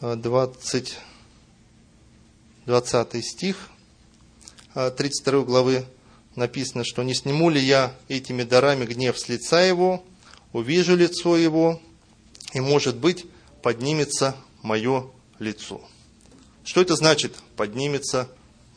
20, 0.01 0.89
э, 0.89 2.65
20 2.65 3.25
стих 3.25 3.69
32 4.73 5.41
э, 5.41 5.43
главы, 5.43 5.85
написано, 6.35 6.83
что 6.85 7.03
«Не 7.03 7.13
сниму 7.13 7.49
ли 7.49 7.61
я 7.61 7.93
этими 8.07 8.43
дарами 8.43 8.85
гнев 8.85 9.19
с 9.19 9.27
лица 9.27 9.61
его, 9.61 10.03
увижу 10.53 10.95
лицо 10.95 11.35
его, 11.37 11.81
и, 12.53 12.59
может 12.59 12.97
быть, 12.97 13.25
поднимется 13.61 14.35
мое 14.61 15.09
лицо». 15.39 15.81
Что 16.63 16.81
это 16.81 16.95
значит 16.95 17.35
«поднимется 17.55 18.29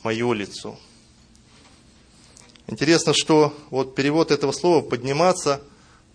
мое 0.02 0.32
лицо»? 0.32 0.78
Интересно, 2.66 3.12
что 3.14 3.54
вот 3.70 3.94
перевод 3.94 4.30
этого 4.30 4.52
слова 4.52 4.80
«подниматься» 4.82 5.60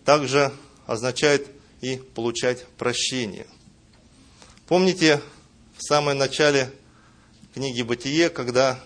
также 0.05 0.51
означает 0.85 1.47
и 1.81 1.97
получать 1.97 2.65
прощение. 2.77 3.45
Помните, 4.67 5.21
в 5.77 5.83
самом 5.83 6.17
начале 6.17 6.71
книги 7.53 7.81
«Бытие», 7.81 8.29
когда 8.29 8.79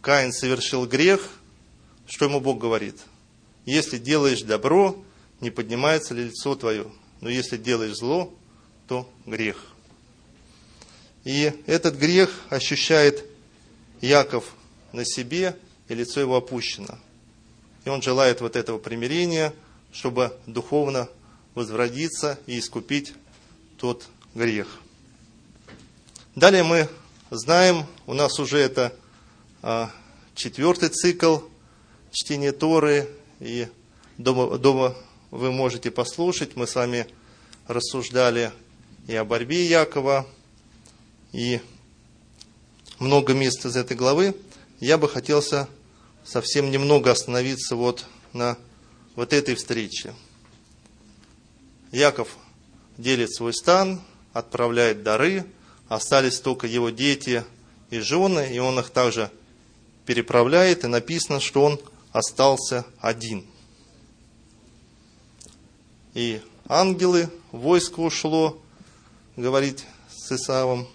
Каин 0.00 0.32
совершил 0.32 0.86
грех, 0.86 1.28
что 2.06 2.24
ему 2.24 2.40
Бог 2.40 2.58
говорит? 2.58 3.00
Если 3.66 3.98
делаешь 3.98 4.42
добро, 4.42 4.96
не 5.42 5.50
поднимается 5.50 6.14
ли 6.14 6.24
лицо 6.24 6.54
твое? 6.54 6.86
Но 7.20 7.28
если 7.28 7.58
делаешь 7.58 7.96
зло, 7.96 8.32
то 8.88 9.06
грех. 9.26 9.66
И 11.24 11.52
этот 11.66 11.96
грех 11.96 12.30
ощущает 12.48 13.24
Яков 14.00 14.54
на 14.92 15.04
себе, 15.04 15.56
и 15.88 15.94
лицо 15.94 16.20
его 16.20 16.36
опущено. 16.36 16.98
И 17.84 17.90
он 17.90 18.00
желает 18.00 18.40
вот 18.40 18.56
этого 18.56 18.78
примирения– 18.78 19.52
чтобы 19.92 20.32
духовно 20.46 21.08
возвратиться 21.54 22.38
и 22.46 22.58
искупить 22.58 23.12
тот 23.76 24.08
грех. 24.34 24.80
Далее 26.34 26.62
мы 26.62 26.88
знаем, 27.30 27.86
у 28.06 28.14
нас 28.14 28.40
уже 28.40 28.58
это 28.58 28.94
а, 29.60 29.90
четвертый 30.34 30.88
цикл 30.88 31.40
чтения 32.10 32.52
Торы, 32.52 33.08
и 33.38 33.68
дома, 34.16 34.58
дома 34.58 34.96
вы 35.32 35.50
можете 35.50 35.90
послушать. 35.90 36.56
Мы 36.56 36.66
с 36.66 36.74
вами 36.74 37.06
рассуждали 37.66 38.52
и 39.08 39.16
о 39.16 39.24
борьбе 39.24 39.66
Якова, 39.66 40.26
и 41.32 41.60
много 42.98 43.32
мест 43.32 43.64
из 43.64 43.74
этой 43.74 43.96
главы. 43.96 44.36
Я 44.78 44.98
бы 44.98 45.08
хотелся 45.08 45.68
совсем 46.22 46.70
немного 46.70 47.10
остановиться 47.10 47.76
вот 47.76 48.04
на 48.34 48.58
вот 49.16 49.32
этой 49.32 49.54
встречи. 49.54 50.14
Яков 51.92 52.36
делит 52.98 53.34
свой 53.34 53.54
стан, 53.54 54.02
отправляет 54.34 55.02
дары, 55.02 55.46
остались 55.88 56.40
только 56.40 56.66
его 56.66 56.90
дети 56.90 57.42
и 57.88 58.00
жены, 58.00 58.54
и 58.54 58.58
он 58.58 58.78
их 58.78 58.90
также 58.90 59.30
переправляет, 60.04 60.84
и 60.84 60.88
написано, 60.88 61.40
что 61.40 61.64
он 61.64 61.80
остался 62.12 62.84
один. 63.00 63.46
И 66.14 66.40
ангелы, 66.66 67.30
войско 67.52 68.00
ушло, 68.00 68.60
говорит 69.36 69.84
с 70.14 70.32
Исавом, 70.32 70.86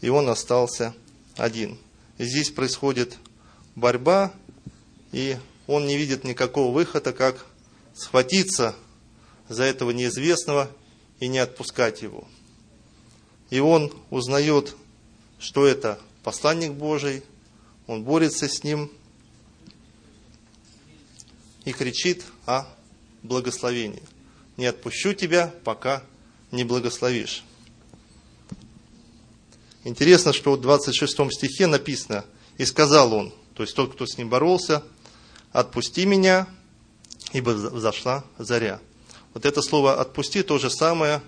и 0.00 0.08
он 0.08 0.28
остался 0.28 0.94
один. 1.36 1.78
И 2.18 2.24
здесь 2.24 2.50
происходит 2.50 3.18
борьба, 3.74 4.32
и 5.12 5.36
он 5.66 5.86
не 5.86 5.96
видит 5.96 6.24
никакого 6.24 6.72
выхода, 6.72 7.12
как 7.12 7.44
схватиться 7.94 8.74
за 9.48 9.64
этого 9.64 9.90
неизвестного 9.90 10.70
и 11.20 11.28
не 11.28 11.38
отпускать 11.38 12.02
его. 12.02 12.26
И 13.50 13.60
он 13.60 13.92
узнает, 14.10 14.74
что 15.38 15.66
это 15.66 16.00
посланник 16.22 16.72
Божий, 16.72 17.22
он 17.86 18.02
борется 18.02 18.48
с 18.48 18.64
ним 18.64 18.90
и 21.64 21.72
кричит 21.72 22.24
о 22.46 22.66
благословении. 23.22 24.02
Не 24.56 24.66
отпущу 24.66 25.12
тебя, 25.12 25.52
пока 25.64 26.02
не 26.50 26.64
благословишь. 26.64 27.44
Интересно, 29.84 30.32
что 30.32 30.52
в 30.52 30.60
26 30.60 31.32
стихе 31.32 31.66
написано, 31.66 32.24
и 32.58 32.64
сказал 32.64 33.12
он, 33.12 33.32
то 33.54 33.62
есть 33.62 33.74
тот, 33.76 33.94
кто 33.94 34.06
с 34.06 34.18
ним 34.18 34.28
боролся– 34.28 34.82
«Отпусти 35.56 36.04
меня, 36.04 36.46
ибо 37.32 37.52
взошла 37.52 38.24
заря». 38.36 38.78
Вот 39.32 39.46
это 39.46 39.62
слово 39.62 39.98
«отпусти» 39.98 40.42
то 40.42 40.58
же 40.58 40.68
самое, 40.68 41.22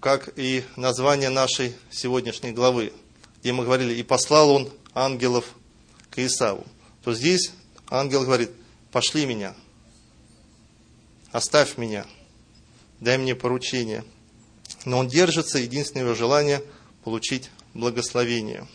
как 0.00 0.32
и 0.36 0.64
название 0.74 1.30
нашей 1.30 1.76
сегодняшней 1.92 2.50
главы, 2.50 2.92
где 3.40 3.52
мы 3.52 3.62
говорили, 3.62 3.94
«И 3.94 4.02
послал 4.02 4.50
он 4.50 4.68
ангелов 4.94 5.44
к 6.10 6.18
Исаву». 6.18 6.66
То 7.04 7.14
здесь 7.14 7.52
ангел 7.88 8.24
говорит, 8.24 8.50
«Пошли 8.90 9.26
меня, 9.26 9.54
оставь 11.34 11.76
меня, 11.76 12.06
дай 13.00 13.18
мне 13.18 13.34
поручение». 13.34 14.04
Но 14.84 14.98
он 14.98 15.08
держится, 15.08 15.58
единственное 15.58 16.04
его 16.04 16.14
желание– 16.14 16.62
получить 17.04 17.50
благословение. 17.74 18.66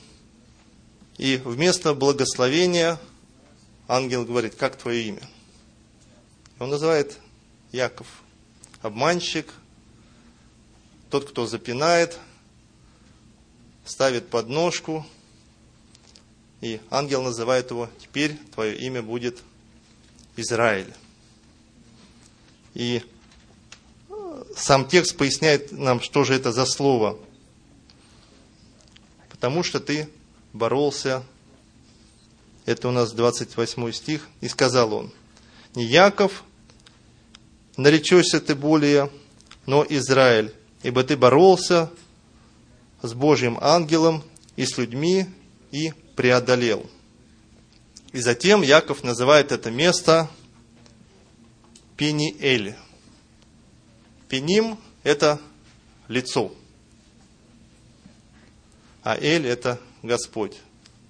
И 1.18 1.38
вместо 1.38 1.94
благословения 1.94 3.00
ангел 3.88 4.24
говорит, 4.24 4.56
как 4.56 4.78
твое 4.78 5.04
имя? 5.04 5.22
Он 6.60 6.70
называет 6.70 7.18
Яков. 7.72 8.08
Обманщик, 8.82 9.52
тот, 11.10 11.30
кто 11.30 11.48
запинает, 11.48 12.18
ставит 13.84 14.30
подножку, 14.30 15.06
и 16.62 16.80
ангел 16.92 17.24
называет 17.24 17.72
его, 17.72 17.90
теперь 18.00 18.38
твое 18.54 18.78
имя 18.78 19.02
будет 19.02 19.42
Израиль. 20.36 20.94
И 22.80 23.04
сам 24.56 24.88
текст 24.88 25.18
поясняет 25.18 25.74
нам, 25.74 26.00
что 26.00 26.24
же 26.24 26.34
это 26.34 26.54
за 26.54 26.66
слово. 26.66 27.20
Потому 29.28 29.64
что 29.64 29.82
ты 29.82 30.08
боролся 30.54 31.22
это 32.66 32.88
у 32.88 32.92
нас 32.92 33.12
28 33.12 33.92
стих. 33.92 34.30
И 34.40 34.48
сказал 34.48 34.94
он, 34.94 35.12
не 35.76 35.84
Яков, 35.84 36.46
наречешься 37.76 38.40
ты 38.40 38.56
более, 38.56 39.12
но 39.66 39.86
Израиль, 39.90 40.54
ибо 40.82 41.04
ты 41.04 41.18
боролся 41.18 41.92
с 43.02 43.14
Божьим 43.14 43.58
ангелом 43.60 44.24
и 44.56 44.66
с 44.66 44.78
людьми 44.78 45.26
и 45.72 45.92
преодолел. 46.16 46.90
И 48.14 48.22
затем 48.22 48.62
Яков 48.62 49.04
называет 49.04 49.52
это 49.52 49.70
место 49.70 50.30
Пениэль. 52.00 52.78
Пеним– 54.30 54.80
это 55.04 55.38
лицо, 56.08 56.50
а 59.04 59.18
Эль– 59.18 59.46
это 59.48 59.82
Господь. 60.02 60.56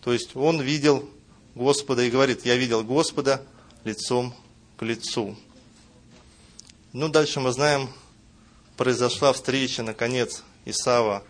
То 0.01 0.13
есть 0.13 0.35
он 0.35 0.59
видел 0.59 1.07
Господа 1.53 2.01
и 2.01 2.09
говорит, 2.09 2.43
я 2.43 2.55
видел 2.55 2.83
Господа 2.83 3.45
лицом 3.83 4.33
к 4.77 4.81
лицу. 4.81 5.37
Ну, 6.91 7.07
дальше 7.07 7.39
мы 7.39 7.51
знаем, 7.51 7.87
произошла 8.75 9.31
встреча, 9.31 9.83
наконец, 9.83 10.41
Исава 10.65 11.23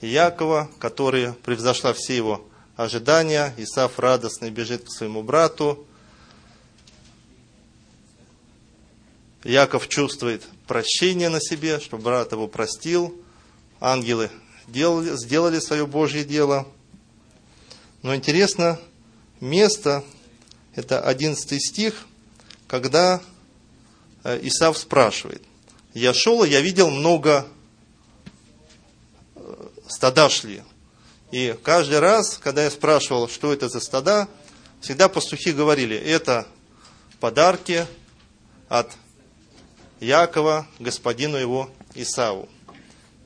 и 0.00 0.06
Якова, 0.06 0.70
которая 0.78 1.32
превзошла 1.32 1.94
все 1.94 2.16
его 2.16 2.46
ожидания. 2.76 3.52
Исав 3.56 3.98
радостно 3.98 4.52
бежит 4.52 4.84
к 4.84 4.92
своему 4.92 5.24
брату. 5.24 5.84
Яков 9.44 9.88
чувствует 9.88 10.44
прощение 10.66 11.28
на 11.28 11.40
себе, 11.40 11.80
что 11.80 11.96
брат 11.96 12.32
его 12.32 12.46
простил. 12.46 13.14
Ангелы 13.80 14.30
делали, 14.68 15.16
сделали 15.16 15.58
свое 15.60 15.86
Божье 15.86 16.24
дело. 16.24 16.68
Но 18.02 18.14
интересно, 18.14 18.78
место, 19.40 20.04
это 20.74 21.00
11 21.00 21.62
стих, 21.62 22.06
когда 22.66 23.20
э, 24.24 24.38
Исав 24.42 24.76
спрашивает. 24.76 25.42
Я 25.94 26.14
шел, 26.14 26.44
я 26.44 26.60
видел 26.60 26.90
много 26.90 27.46
э, 29.34 29.68
стада 29.88 30.28
шли. 30.28 30.62
И 31.30 31.56
каждый 31.62 32.00
раз, 32.00 32.38
когда 32.38 32.64
я 32.64 32.70
спрашивал, 32.70 33.28
что 33.28 33.52
это 33.52 33.68
за 33.68 33.80
стада, 33.80 34.28
всегда 34.80 35.08
пастухи 35.08 35.52
говорили, 35.52 35.96
это 35.96 36.46
подарки 37.20 37.86
от 38.68 38.90
Якова, 40.00 40.66
господину 40.78 41.36
его 41.36 41.70
Исаву. 41.94 42.48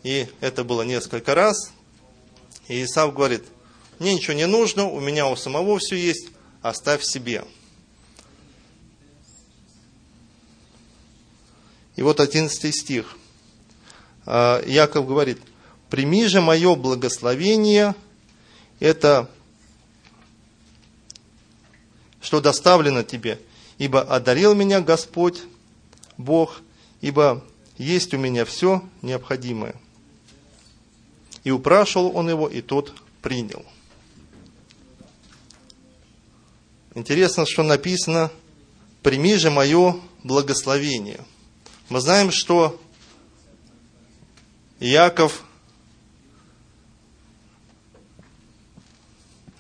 И 0.03 0.29
это 0.41 0.65
было 0.65 0.83
несколько 0.83 1.35
раз. 1.35 1.73
И 2.69 2.83
Исав 2.85 3.15
говорит, 3.15 3.45
мне 3.99 4.15
ничего 4.15 4.35
не 4.35 4.47
нужно, 4.47 4.85
у 4.87 5.01
меня 5.01 5.27
у 5.29 5.37
самого 5.37 5.79
все 5.79 5.97
есть, 5.97 6.29
оставь 6.63 7.03
себе. 7.05 7.45
И 11.97 12.03
вот 12.03 12.21
11 12.21 12.75
стих. 12.75 13.17
А, 14.27 14.63
Яков 14.67 15.07
говорит, 15.07 15.39
прими 15.91 16.27
же 16.27 16.41
мое 16.41 16.75
благословение, 16.75 17.95
это 18.81 19.31
что 22.21 22.41
доставлено 22.41 23.05
тебе, 23.05 23.39
ибо 23.79 24.01
одарил 24.03 24.55
меня 24.55 24.81
Господь, 24.81 25.43
Бог, 26.17 26.63
ибо 27.05 27.45
есть 27.77 28.15
у 28.15 28.17
меня 28.17 28.47
все 28.47 28.83
необходимое. 29.03 29.75
И 31.45 31.51
упрашивал 31.51 32.17
он 32.17 32.31
его, 32.31 32.49
и 32.49 32.63
тот 32.63 32.95
принял. 33.21 33.63
Интересно, 36.95 37.45
что 37.45 37.63
написано, 37.63 38.31
прими 39.03 39.37
же 39.37 39.51
мое 39.51 40.01
благословение. 40.23 41.21
Мы 41.91 42.01
знаем, 42.01 42.31
что 42.33 42.81
Яков 44.81 45.45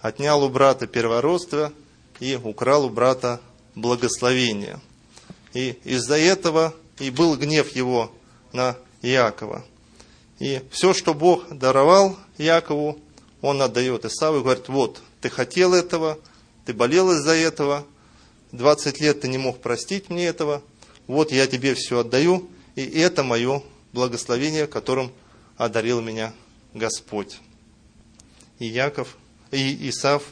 отнял 0.00 0.42
у 0.42 0.48
брата 0.48 0.86
первородство 0.86 1.74
и 2.20 2.36
украл 2.42 2.86
у 2.86 2.88
брата 2.88 3.42
благословение. 3.74 4.80
И 5.52 5.78
из-за 5.84 6.16
этого 6.16 6.74
и 6.98 7.10
был 7.10 7.36
гнев 7.36 7.74
его 7.74 8.12
на 8.52 8.76
Иакова. 9.02 9.64
И 10.38 10.62
все, 10.70 10.94
что 10.94 11.14
Бог 11.14 11.48
даровал 11.50 12.18
Якову, 12.38 12.98
он 13.40 13.62
отдает 13.62 14.04
Исаву 14.04 14.38
и 14.38 14.42
говорит, 14.42 14.68
вот, 14.68 15.02
ты 15.20 15.30
хотел 15.30 15.74
этого, 15.74 16.18
ты 16.64 16.72
болел 16.72 17.12
из-за 17.12 17.32
этого, 17.32 17.86
20 18.52 19.00
лет 19.00 19.20
ты 19.20 19.28
не 19.28 19.38
мог 19.38 19.60
простить 19.60 20.10
мне 20.10 20.26
этого, 20.26 20.62
вот 21.06 21.32
я 21.32 21.46
тебе 21.46 21.74
все 21.74 22.00
отдаю, 22.00 22.48
и 22.74 22.82
это 22.82 23.22
мое 23.22 23.62
благословение, 23.92 24.66
которым 24.66 25.12
одарил 25.56 26.00
меня 26.00 26.32
Господь. 26.72 27.38
И 28.58 28.66
Яков, 28.66 29.16
и 29.50 29.88
Исав 29.90 30.22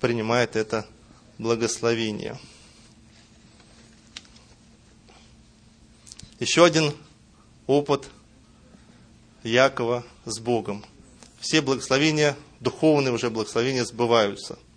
принимает 0.00 0.56
это 0.56 0.86
благословение. 1.38 2.38
Еще 6.38 6.64
один 6.64 6.94
опыт 7.66 8.08
Якова 9.42 10.04
с 10.24 10.38
Богом. 10.38 10.84
Все 11.40 11.60
благословения, 11.60 12.36
духовные 12.60 13.12
уже 13.12 13.30
благословения 13.30 13.84
сбываются– 13.84 14.58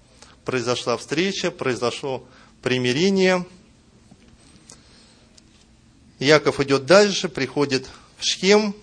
произошла 0.45 0.97
встреча, 0.97 1.51
произошло 1.51 2.25
примирение. 2.61 3.45
Яков 6.19 6.59
идет 6.59 6.85
дальше, 6.85 7.29
приходит 7.29 7.87
в 8.17 8.23
Шхем, 8.23 8.75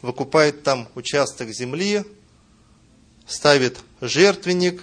выкупает 0.00 0.62
там 0.62 0.88
участок 0.94 1.50
земли, 1.50 2.04
ставит 3.26 3.78
жертвенник 4.00 4.82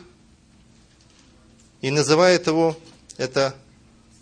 и 1.82 1.90
называет 1.90 2.48
его, 2.48 2.78
это 3.18 3.56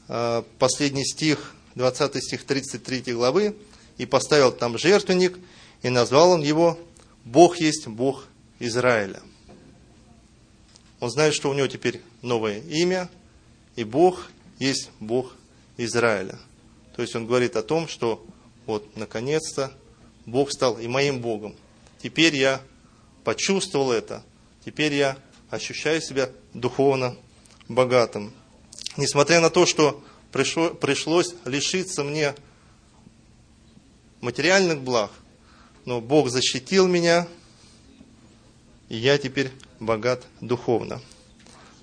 а, 0.07 0.45
последний 0.59 1.05
стих, 1.05 1.53
20 1.75 2.23
стих 2.23 2.43
33 2.43 3.13
главы, 3.13 3.55
и 3.97 4.05
поставил 4.05 4.51
там 4.51 4.77
жертвенник, 4.77 5.37
и 5.83 5.89
назвал 5.89 6.31
он 6.31 6.41
его 6.41 6.79
«Бог 7.25 7.59
есть 7.59 7.87
Бог 7.87 8.25
Израиля». 8.59 9.21
Он 10.99 11.09
знает, 11.09 11.33
что 11.33 11.49
у 11.49 11.53
него 11.53 11.67
теперь 11.67 12.01
новое 12.21 12.59
имя, 12.59 13.09
и 13.75 13.83
Бог 13.83 14.29
есть 14.59 14.89
Бог 14.99 15.33
Израиля. 15.77 16.37
То 16.95 17.01
есть 17.01 17.15
он 17.15 17.25
говорит 17.25 17.55
о 17.55 17.63
том, 17.63 17.87
что 17.87 18.23
вот 18.67 18.95
наконец-то 18.95 19.71
Бог 20.25 20.51
стал 20.51 20.79
и 20.79 20.87
моим 20.87 21.19
Богом. 21.19 21.55
Теперь 22.01 22.35
я 22.35 22.61
почувствовал 23.23 23.91
это. 23.91 24.23
Теперь 24.63 24.93
я 24.93 25.17
ощущаю 25.49 26.01
себя 26.01 26.29
духовно 26.53 27.15
богатым. 27.67 28.31
Несмотря 28.97 29.39
на 29.39 29.49
то, 29.49 29.65
что 29.65 30.03
пришло, 30.31 30.69
пришлось 30.69 31.33
лишиться 31.45 32.03
мне 32.03 32.35
материальных 34.21 34.81
благ, 34.81 35.11
но 35.85 36.01
Бог 36.01 36.29
защитил 36.29 36.87
меня, 36.87 37.27
и 38.89 38.97
я 38.97 39.17
теперь 39.17 39.51
богат 39.79 40.25
духовно. 40.39 41.01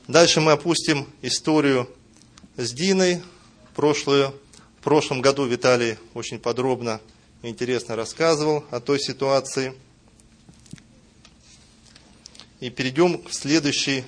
Дальше 0.07 0.41
мы 0.41 0.53
опустим 0.53 1.07
историю 1.21 1.89
с 2.57 2.73
Диной. 2.73 3.23
Прошлую, 3.75 4.35
в 4.81 4.83
прошлом 4.83 5.21
году 5.21 5.45
Виталий 5.45 5.99
очень 6.15 6.39
подробно 6.39 7.01
и 7.43 7.49
интересно 7.49 7.95
рассказывал 7.95 8.65
о 8.71 8.81
той 8.81 8.99
ситуации. 8.99 9.75
И 12.61 12.71
перейдем 12.71 13.23
к 13.23 13.33
следующей 13.33 14.05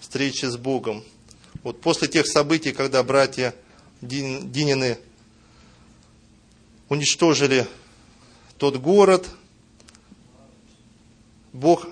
встрече 0.00 0.50
с 0.50 0.56
Богом. 0.56 1.04
Вот 1.62 1.80
после 1.80 2.08
тех 2.08 2.26
событий, 2.26 2.72
когда 2.72 3.02
братья 3.02 3.54
Динины 4.00 4.98
уничтожили 6.88 7.66
тот 8.58 8.76
город, 8.76 9.28
Бог 11.52 11.86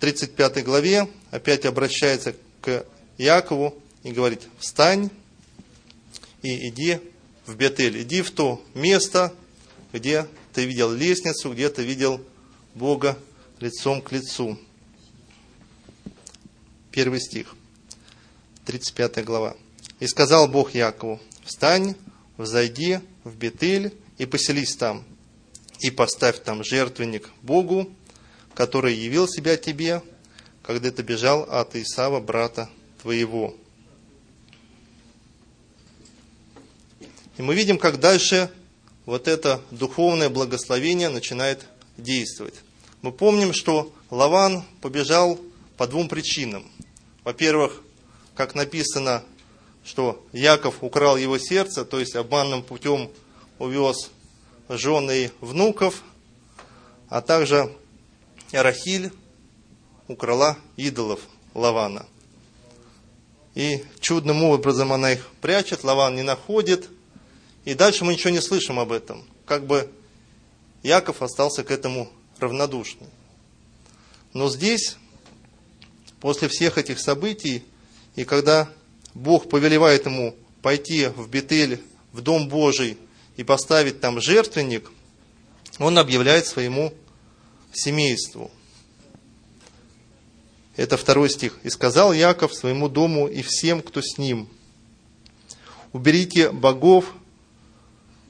35 0.00 0.64
главе 0.64 1.08
опять 1.30 1.66
обращается 1.66 2.34
к 2.60 2.86
Якову 3.16 3.74
и 4.04 4.12
говорит, 4.12 4.42
встань 4.58 5.10
и 6.42 6.68
иди 6.68 7.00
в 7.46 7.56
Бетель, 7.56 8.02
иди 8.02 8.22
в 8.22 8.30
то 8.30 8.62
место, 8.74 9.34
где 9.92 10.26
ты 10.52 10.66
видел 10.66 10.92
лестницу, 10.92 11.52
где 11.52 11.68
ты 11.68 11.82
видел 11.82 12.20
Бога 12.74 13.18
лицом 13.58 14.00
к 14.00 14.12
лицу. 14.12 14.58
Первый 16.92 17.20
стих, 17.20 17.54
35 18.68 19.24
глава. 19.24 19.56
«И 19.98 20.06
сказал 20.06 20.46
Бог 20.46 20.74
Якову, 20.74 21.18
встань, 21.42 21.94
взойди 22.36 23.00
в 23.24 23.34
Бетель 23.34 23.94
и 24.18 24.26
поселись 24.26 24.76
там, 24.76 25.04
и 25.80 25.90
поставь 25.90 26.42
там 26.42 26.62
жертвенник 26.62 27.30
Богу, 27.40 27.90
который 28.52 28.94
явил 28.94 29.26
себя 29.26 29.56
тебе, 29.56 30.02
когда 30.62 30.90
ты 30.90 31.00
бежал 31.00 31.44
от 31.44 31.76
Исава, 31.76 32.20
брата 32.20 32.68
твоего. 33.00 33.56
И 37.38 37.42
мы 37.42 37.54
видим, 37.54 37.78
как 37.78 37.98
дальше 37.98 38.50
вот 39.06 39.28
это 39.28 39.62
духовное 39.70 40.28
благословение 40.28 41.08
начинает 41.08 41.64
действовать. 41.96 42.56
Мы 43.00 43.12
помним, 43.12 43.54
что 43.54 43.94
Лаван 44.10 44.62
побежал 44.82 45.40
по 45.78 45.86
двум 45.86 46.06
причинам. 46.10 46.70
Во-первых, 47.24 47.82
как 48.38 48.54
написано, 48.54 49.24
что 49.84 50.24
Яков 50.30 50.84
украл 50.84 51.16
его 51.16 51.38
сердце, 51.38 51.84
то 51.84 51.98
есть 51.98 52.14
обманным 52.14 52.62
путем 52.62 53.10
увез 53.58 54.10
жены 54.68 55.24
и 55.24 55.30
внуков, 55.40 56.04
а 57.08 57.20
также 57.20 57.74
Рахиль 58.52 59.10
украла 60.06 60.56
идолов 60.76 61.18
Лавана. 61.52 62.06
И 63.56 63.84
чудным 63.98 64.44
образом 64.44 64.92
она 64.92 65.14
их 65.14 65.26
прячет, 65.40 65.82
Лаван 65.82 66.14
не 66.14 66.22
находит. 66.22 66.88
И 67.64 67.74
дальше 67.74 68.04
мы 68.04 68.12
ничего 68.12 68.30
не 68.30 68.40
слышим 68.40 68.78
об 68.78 68.92
этом. 68.92 69.26
Как 69.46 69.66
бы 69.66 69.90
Яков 70.84 71.22
остался 71.22 71.64
к 71.64 71.72
этому 71.72 72.08
равнодушным. 72.38 73.10
Но 74.32 74.48
здесь, 74.48 74.96
после 76.20 76.46
всех 76.46 76.78
этих 76.78 77.00
событий, 77.00 77.64
и 78.18 78.24
когда 78.24 78.68
Бог 79.14 79.48
повелевает 79.48 80.06
ему 80.06 80.34
пойти 80.60 81.06
в 81.06 81.28
Бетель, 81.30 81.80
в 82.12 82.20
Дом 82.20 82.48
Божий 82.48 82.98
и 83.36 83.44
поставить 83.44 84.00
там 84.00 84.20
жертвенник, 84.20 84.90
он 85.78 85.96
объявляет 85.98 86.44
своему 86.44 86.92
семейству. 87.72 88.50
Это 90.74 90.96
второй 90.96 91.30
стих. 91.30 91.60
«И 91.62 91.70
сказал 91.70 92.12
Яков 92.12 92.54
своему 92.54 92.88
дому 92.88 93.28
и 93.28 93.40
всем, 93.42 93.82
кто 93.82 94.02
с 94.02 94.18
ним, 94.18 94.48
уберите 95.92 96.50
богов 96.50 97.14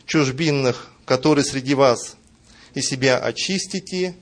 чужбинных, 0.05 0.91
которые 1.07 1.47
среди 1.47 1.73
вас, 1.73 2.17
и 2.75 2.83
себя 2.83 3.17
очистите, 3.19 4.15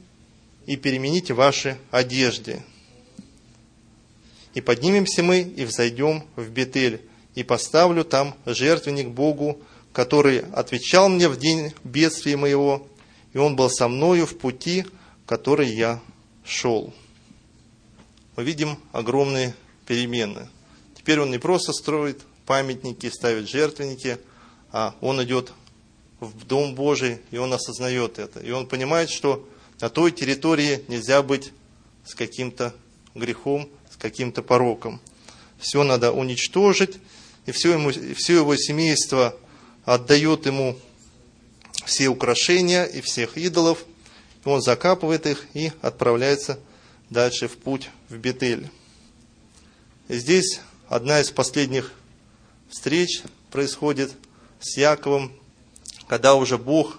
и 0.65 0.77
перемените 0.77 1.35
ваши 1.35 1.77
одежды. 1.91 2.63
И 4.57 4.62
поднимемся 4.62 5.23
мы, 5.23 5.42
и 5.42 5.66
взойдем 5.66 6.25
в 6.35 6.49
Бетель, 6.49 7.03
и 7.35 7.42
поставлю 7.42 8.05
там 8.05 8.35
жертвенник 8.47 9.09
Богу, 9.09 9.61
который 9.92 10.38
отвечал 10.38 11.11
мне 11.11 11.29
в 11.29 11.37
день 11.37 11.75
бедствия 11.85 12.38
моего, 12.38 12.88
и 13.35 13.38
он 13.38 13.55
был 13.55 13.69
со 13.69 13.87
мною 13.87 14.25
в 14.25 14.38
пути, 14.38 14.87
который 15.27 15.69
я 15.69 16.01
шел. 16.42 16.95
Мы 18.35 18.45
видим 18.45 18.79
огромные 18.92 19.55
перемены. 19.87 20.49
Теперь 20.97 21.21
он 21.21 21.31
не 21.31 21.38
просто 21.38 21.75
строит 21.75 22.23
памятники, 22.47 23.11
ставит 23.11 23.51
жертвенники, 23.51 24.16
а 24.73 24.95
он 25.03 25.23
идет 25.23 25.53
в 26.19 26.47
Дом 26.47 26.75
Божий, 26.75 27.19
и 27.31 27.37
он 27.37 27.53
осознает 27.53 28.19
это. 28.19 28.40
И 28.40 28.53
он 28.53 28.66
понимает, 28.66 29.11
что 29.11 29.47
на 29.83 29.90
той 29.90 30.12
территории 30.12 30.83
нельзя 30.88 31.21
быть 31.21 31.53
с 32.07 32.14
каким-то 32.14 32.73
грехом, 33.14 33.69
каким-то 33.99 34.43
пороком. 34.43 35.01
Все 35.59 35.83
надо 35.83 36.13
уничтожить, 36.13 36.99
и 37.47 37.53
все, 37.53 37.73
ему, 37.73 37.91
все 37.91 38.37
его 38.37 38.57
семейство 38.57 39.37
отдает 39.85 40.47
ему 40.47 40.79
все 41.85 42.09
украшения 42.09 42.85
и 42.85 43.01
всех 43.01 43.37
идолов, 43.37 43.85
и 44.45 44.49
он 44.49 44.61
закапывает 44.61 45.27
их 45.27 45.47
и 45.55 45.73
отправляется 45.81 46.59
дальше 47.11 47.49
в 47.49 47.57
путь 47.57 47.91
в 48.09 48.17
Бетель. 48.17 48.71
И 50.09 50.19
здесь 50.19 50.61
одна 50.89 51.21
из 51.21 51.31
последних 51.31 51.93
встреч 52.69 53.23
происходит 53.51 54.13
с 54.61 54.77
Яковом, 54.77 55.33
когда 56.09 56.35
уже 56.35 56.59
Бог 56.59 56.99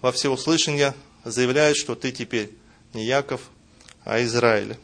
во 0.00 0.12
всеуслышание 0.12 0.94
заявляет, 1.24 1.76
что 1.76 1.94
ты 1.94 2.12
теперь 2.12 2.50
не 2.92 3.04
Яков, 3.04 3.40
а 4.04 4.22
Израиль. 4.22 4.76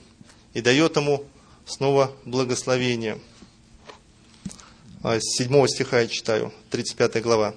И 0.58 0.60
дает 0.60 0.96
ему 0.96 1.24
снова 1.66 2.12
благословение. 2.24 3.20
А, 5.04 5.20
с 5.20 5.36
7 5.36 5.68
стиха 5.68 6.00
я 6.00 6.08
читаю, 6.08 6.52
35 6.70 7.22
глава. 7.22 7.54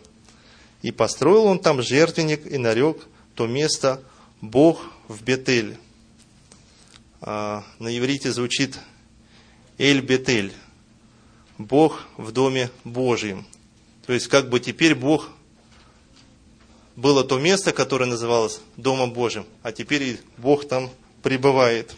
«И 0.83 0.91
построил 0.91 1.45
он 1.45 1.57
там 1.57 1.81
жертвенник 1.81 2.45
и 2.45 2.59
нарек 2.59 3.07
то 3.33 3.47
место 3.47 4.03
Бог 4.39 4.85
в 5.07 5.23
Бетель». 5.23 5.79
А, 7.21 7.63
на 7.79 7.97
иврите 7.97 8.31
звучит 8.31 8.77
Эль 9.79 10.01
Бетель, 10.01 10.53
Бог 11.57 12.05
в 12.17 12.31
Доме 12.31 12.69
Божьем. 12.83 13.47
То 14.05 14.13
есть, 14.13 14.27
как 14.27 14.47
бы 14.47 14.59
теперь 14.59 14.93
Бог 14.93 15.31
было 16.95 17.23
то 17.23 17.39
место, 17.39 17.71
которое 17.71 18.05
называлось 18.05 18.61
Домом 18.77 19.11
Божьим, 19.11 19.47
а 19.63 19.71
теперь 19.71 20.03
и 20.03 20.19
Бог 20.37 20.67
там 20.67 20.91
пребывает. 21.23 21.95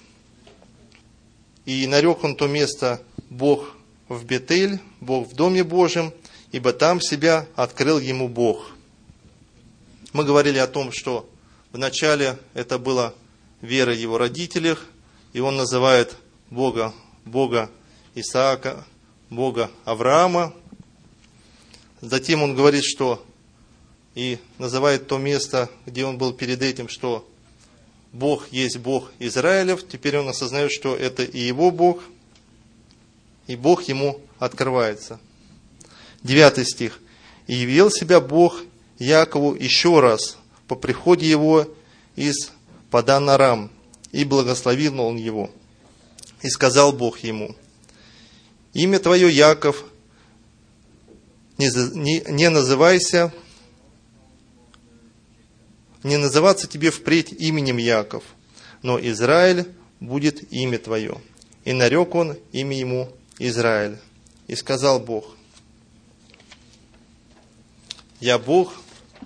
И 1.65 1.87
нарек 1.87 2.23
он 2.23 2.35
то 2.35 2.47
место 2.47 3.01
Бог 3.29 3.75
в 4.09 4.25
Бетель, 4.25 4.79
Бог 4.99 5.29
в 5.29 5.35
Доме 5.35 5.63
Божьем, 5.63 6.13
ибо 6.51 6.73
там 6.73 6.99
себя 7.01 7.47
открыл 7.55 7.99
ему 7.99 8.27
Бог. 8.27 8.71
Мы 10.11 10.23
говорили 10.25 10.57
о 10.59 10.67
том, 10.67 10.91
что 10.91 11.29
вначале 11.71 12.37
это 12.53 12.77
была 12.77 13.13
вера 13.61 13.93
его 13.93 14.17
родителях, 14.17 14.85
и 15.31 15.39
он 15.39 15.55
называет 15.55 16.17
Бога, 16.49 16.93
Бога 17.25 17.71
Исаака, 18.13 18.85
Бога 19.29 19.71
Авраама. 19.85 20.53
Затем 22.01 22.43
он 22.43 22.55
говорит, 22.55 22.83
что 22.83 23.25
и 24.13 24.37
называет 24.59 25.07
то 25.07 25.17
место, 25.17 25.69
где 25.85 26.05
он 26.05 26.17
был 26.17 26.33
перед 26.33 26.61
этим, 26.61 26.87
что 26.87 27.27
Бог 28.13 28.47
есть 28.51 28.77
Бог 28.77 29.11
Израилев. 29.17 29.85
Теперь 29.87 30.17
он 30.19 30.29
осознает, 30.29 30.71
что 30.71 30.95
это 30.95 31.23
и 31.23 31.39
его 31.39 31.71
Бог, 31.71 32.03
и 33.47 33.55
Бог 33.55 33.83
ему 33.83 34.21
открывается. 34.39 35.19
Девятый 36.21 36.65
стих. 36.65 36.99
«И 37.47 37.55
явил 37.55 37.91
себя 37.91 38.21
Бог 38.21 38.61
Якову 38.99 39.53
еще 39.55 39.99
раз 39.99 40.37
по 40.67 40.75
приходе 40.75 41.29
его 41.29 41.67
из 42.15 42.51
Паданарам, 42.89 43.69
и 44.13 44.23
благословил 44.23 45.01
он 45.01 45.17
его. 45.17 45.49
И 46.41 46.49
сказал 46.49 46.93
Бог 46.93 47.19
ему, 47.19 47.55
«Имя 48.73 48.99
твое 48.99 49.29
Яков, 49.29 49.83
не, 51.57 52.31
не, 52.31 52.49
называйся 52.49 53.33
не 56.03 56.17
называться 56.17 56.67
тебе 56.67 56.91
впредь 56.91 57.31
именем 57.31 57.77
Яков, 57.77 58.23
но 58.81 58.99
Израиль 58.99 59.67
будет 59.99 60.51
имя 60.51 60.77
твое. 60.77 61.19
И 61.63 61.71
нарек 61.71 62.13
он 62.13 62.37
имя 62.51 62.77
ему 62.77 63.11
Израиль. 63.39 63.97
И 64.47 64.55
сказал 64.55 64.99
Бог, 64.99 65.37
Я 68.19 68.37
Бог 68.37 68.73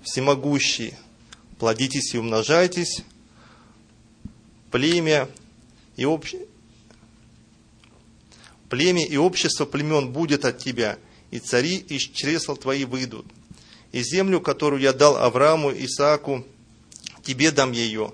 всемогущий, 0.04 0.94
плодитесь 1.58 2.14
и 2.14 2.18
умножайтесь, 2.18 3.02
племя 4.72 5.28
и 5.96 6.06
обще... 6.06 6.46
Племя 8.70 9.06
и 9.06 9.16
общество 9.16 9.66
племен 9.66 10.12
будет 10.12 10.44
от 10.44 10.60
тебя, 10.60 11.00
и 11.32 11.40
цари 11.40 11.78
из 11.78 12.02
чресл 12.02 12.56
твои 12.56 12.84
выйдут. 12.84 13.26
И 13.94 14.04
землю, 14.04 14.42
которую 14.42 14.82
я 14.82 14.92
дал 14.92 15.16
Аврааму, 15.16 15.72
Исааку 15.72 16.46
тебе 17.28 17.52
дам 17.52 17.74
ее, 17.74 18.14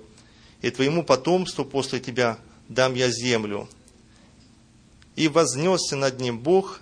и 0.60 0.70
твоему 0.70 1.04
потомству 1.04 1.64
после 1.64 2.00
тебя 2.00 2.36
дам 2.68 2.94
я 2.94 3.10
землю. 3.10 3.68
И 5.14 5.28
вознесся 5.28 5.94
над 5.94 6.18
ним 6.20 6.40
Бог 6.40 6.80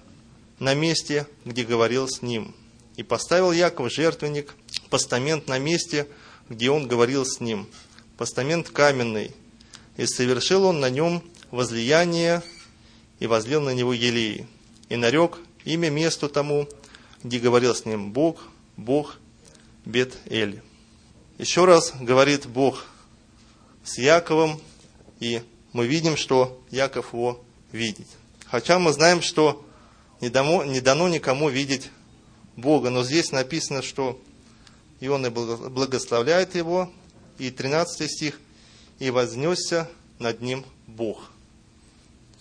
на 0.58 0.72
месте, 0.72 1.26
где 1.44 1.62
говорил 1.62 2.08
с 2.08 2.22
ним. 2.22 2.54
И 2.96 3.02
поставил 3.02 3.52
Яков 3.52 3.92
жертвенник, 3.92 4.54
постамент 4.88 5.46
на 5.46 5.58
месте, 5.58 6.08
где 6.48 6.70
он 6.70 6.88
говорил 6.88 7.26
с 7.26 7.40
ним. 7.40 7.68
Постамент 8.16 8.70
каменный. 8.70 9.32
И 9.98 10.06
совершил 10.06 10.64
он 10.64 10.80
на 10.80 10.88
нем 10.88 11.22
возлияние, 11.50 12.42
и 13.18 13.26
возлил 13.26 13.60
на 13.60 13.74
него 13.74 13.92
елей. 13.92 14.46
И 14.88 14.96
нарек 14.96 15.38
имя 15.64 15.90
месту 15.90 16.30
тому, 16.30 16.66
где 17.22 17.38
говорил 17.38 17.74
с 17.74 17.84
ним 17.84 18.12
Бог, 18.12 18.42
Бог 18.78 19.18
Бет-Эль. 19.84 20.62
Еще 21.38 21.64
раз 21.64 21.92
говорит 21.98 22.46
Бог 22.46 22.84
с 23.84 23.98
Яковом, 23.98 24.60
и 25.18 25.42
мы 25.72 25.86
видим, 25.86 26.16
что 26.16 26.62
Яков 26.70 27.14
его 27.14 27.42
видит. 27.72 28.06
Хотя 28.46 28.78
мы 28.78 28.92
знаем, 28.92 29.22
что 29.22 29.64
не 30.20 30.28
дано, 30.28 30.64
не 30.64 30.80
дано 30.80 31.08
никому 31.08 31.48
видеть 31.48 31.90
Бога, 32.56 32.90
но 32.90 33.02
здесь 33.02 33.32
написано, 33.32 33.82
что 33.82 34.20
и 35.00 35.08
он 35.08 35.26
и 35.26 35.30
благословляет 35.30 36.54
его, 36.54 36.92
и 37.38 37.50
13 37.50 38.10
стих, 38.10 38.38
и 38.98 39.10
вознесся 39.10 39.88
над 40.18 40.42
ним 40.42 40.64
Бог. 40.86 41.30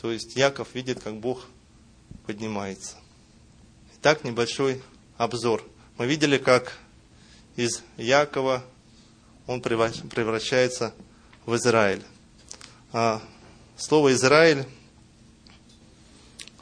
То 0.01 0.11
есть 0.11 0.35
Яков 0.35 0.75
видит, 0.75 1.01
как 1.01 1.19
Бог 1.19 1.45
поднимается. 2.27 2.97
Итак, 3.95 4.23
небольшой 4.23 4.81
обзор. 5.17 5.63
Мы 5.97 6.07
видели, 6.07 6.37
как 6.37 6.77
из 7.55 7.83
Якова 7.97 8.63
он 9.51 9.61
превращается 9.61 10.93
в 11.45 11.55
Израиль. 11.55 12.03
А 12.93 13.21
слово 13.77 14.13
Израиль 14.13 14.65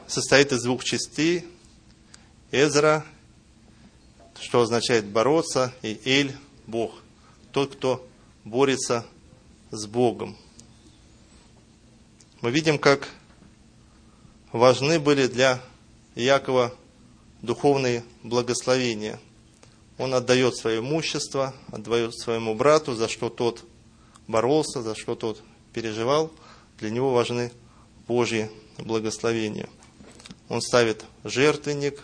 состоит 0.06 0.52
из 0.52 0.62
двух 0.62 0.84
частей. 0.84 1.46
Эзра, 2.50 3.04
что 4.40 4.62
означает 4.62 5.06
бороться, 5.06 5.72
и 5.82 6.00
Эль– 6.04 6.36
Бог. 6.66 6.94
Тот, 7.52 7.76
кто 7.76 8.06
борется 8.44 9.06
с 9.70 9.86
Богом. 9.86 10.36
Мы 12.40 12.50
видим, 12.50 12.78
как 12.78 13.08
важны 14.52 14.98
были 14.98 15.26
для 15.26 15.60
Якова 16.14 16.74
духовные 17.42 18.04
благословения. 18.22 19.20
Он 20.00 20.14
отдает 20.14 20.56
свое 20.56 20.78
имущество, 20.78 21.52
отдает 21.70 22.18
своему 22.18 22.54
брату, 22.54 22.94
за 22.94 23.06
что 23.06 23.28
тот 23.28 23.66
боролся, 24.26 24.80
за 24.80 24.94
что 24.94 25.14
тот 25.14 25.42
переживал. 25.74 26.32
Для 26.78 26.88
него 26.88 27.12
важны 27.12 27.52
Божьи 28.08 28.50
благословения. 28.78 29.68
Он 30.48 30.62
ставит 30.62 31.04
жертвенник, 31.22 32.02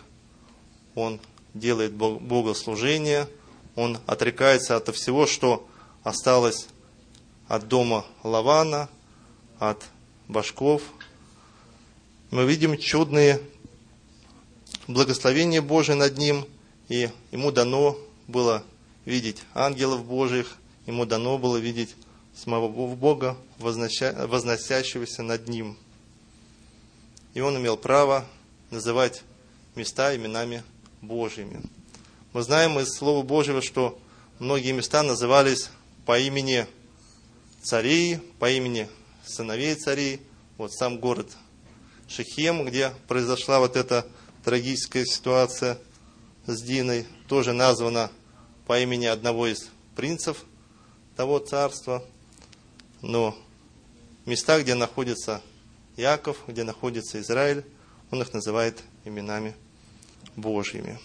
он 0.93 1.19
делает 1.55 1.91
богослужение, 1.93 3.27
он 3.75 3.97
отрекается 4.05 4.75
от 4.75 4.95
всего, 4.95 5.25
что 5.25 5.67
осталось 6.03 6.67
от 7.47 7.67
дома 7.67 8.05
Лавана, 8.21 8.89
от 9.57 9.83
башков. 10.27 10.83
Мы 12.29 12.45
видим 12.45 12.77
чудные 12.77 13.41
благословения 14.87 15.63
Божие 15.63 15.95
над 15.95 16.19
ним, 16.19 16.45
и 16.89 17.09
ему 17.31 17.51
дано 17.51 17.97
было 18.27 18.63
видеть 19.05 19.43
ангелов 19.53 20.05
Божьих, 20.05 20.57
ему 20.85 21.05
дано 21.05 21.37
было 21.37 21.57
видеть 21.57 21.95
самого 22.35 22.67
Бога, 22.95 23.37
возносящегося 23.57 25.23
над 25.23 25.47
ним. 25.47 25.77
И 27.33 27.41
он 27.41 27.57
имел 27.57 27.77
право 27.77 28.25
называть 28.69 29.23
места 29.75 30.15
именами 30.15 30.63
Божьими. 31.01 31.61
Мы 32.33 32.41
знаем 32.43 32.79
из 32.79 32.95
Слова 32.95 33.23
Божьего, 33.23 33.61
что 33.61 33.99
многие 34.39 34.71
места 34.71 35.03
назывались 35.03 35.69
по 36.05 36.19
имени 36.19 36.67
царей, 37.63 38.19
по 38.39 38.49
имени 38.49 38.87
сыновей 39.25 39.75
царей. 39.75 40.21
Вот 40.57 40.73
сам 40.73 40.99
город 40.99 41.27
Шехем, 42.07 42.65
где 42.65 42.91
произошла 43.07 43.59
вот 43.59 43.75
эта 43.75 44.07
трагическая 44.43 45.05
ситуация 45.05 45.77
с 46.47 46.61
Диной, 46.61 47.05
тоже 47.27 47.53
названа 47.53 48.09
по 48.65 48.79
имени 48.79 49.05
одного 49.05 49.47
из 49.47 49.69
принцев 49.95 50.45
того 51.15 51.39
царства. 51.39 52.03
Но 53.01 53.37
места, 54.25 54.61
где 54.61 54.73
находится 54.73 55.41
Яков, 55.97 56.37
где 56.47 56.63
находится 56.63 57.19
Израиль, 57.19 57.65
он 58.11 58.21
их 58.21 58.33
называет 58.33 58.81
именами 59.03 59.55
Божьими. 60.35 60.99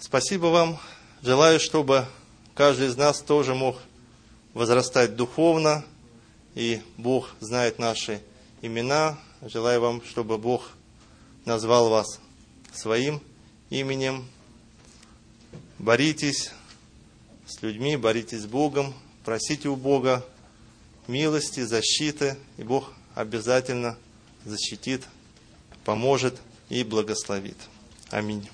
Спасибо 0.00 0.46
вам. 0.46 0.78
Желаю, 1.22 1.60
чтобы 1.60 2.06
каждый 2.54 2.88
из 2.88 2.96
нас 2.96 3.20
тоже 3.20 3.54
мог 3.54 3.76
возрастать 4.54 5.16
духовно, 5.16 5.84
и 6.54 6.80
Бог 6.96 7.34
знает 7.40 7.78
наши 7.78 8.22
имена. 8.62 9.18
Желаю 9.42 9.80
вам, 9.80 10.04
чтобы 10.04 10.38
Бог 10.38 10.70
назвал 11.44 11.90
вас 11.90 12.20
своим 12.72 13.20
именем. 13.80 14.24
Боритесь 15.80 16.52
с 17.46 17.60
людьми, 17.60 17.96
боритесь 17.96 18.42
с 18.42 18.46
Богом, 18.46 18.94
просите 19.24 19.68
у 19.68 19.74
Бога 19.74 20.24
милости, 21.08 21.60
защиты, 21.60 22.36
и 22.56 22.62
Бог 22.62 22.92
обязательно 23.16 23.98
защитит, 24.44 25.02
поможет 25.84 26.40
и 26.68 26.84
благословит. 26.84 27.56
Аминь. 28.10 28.48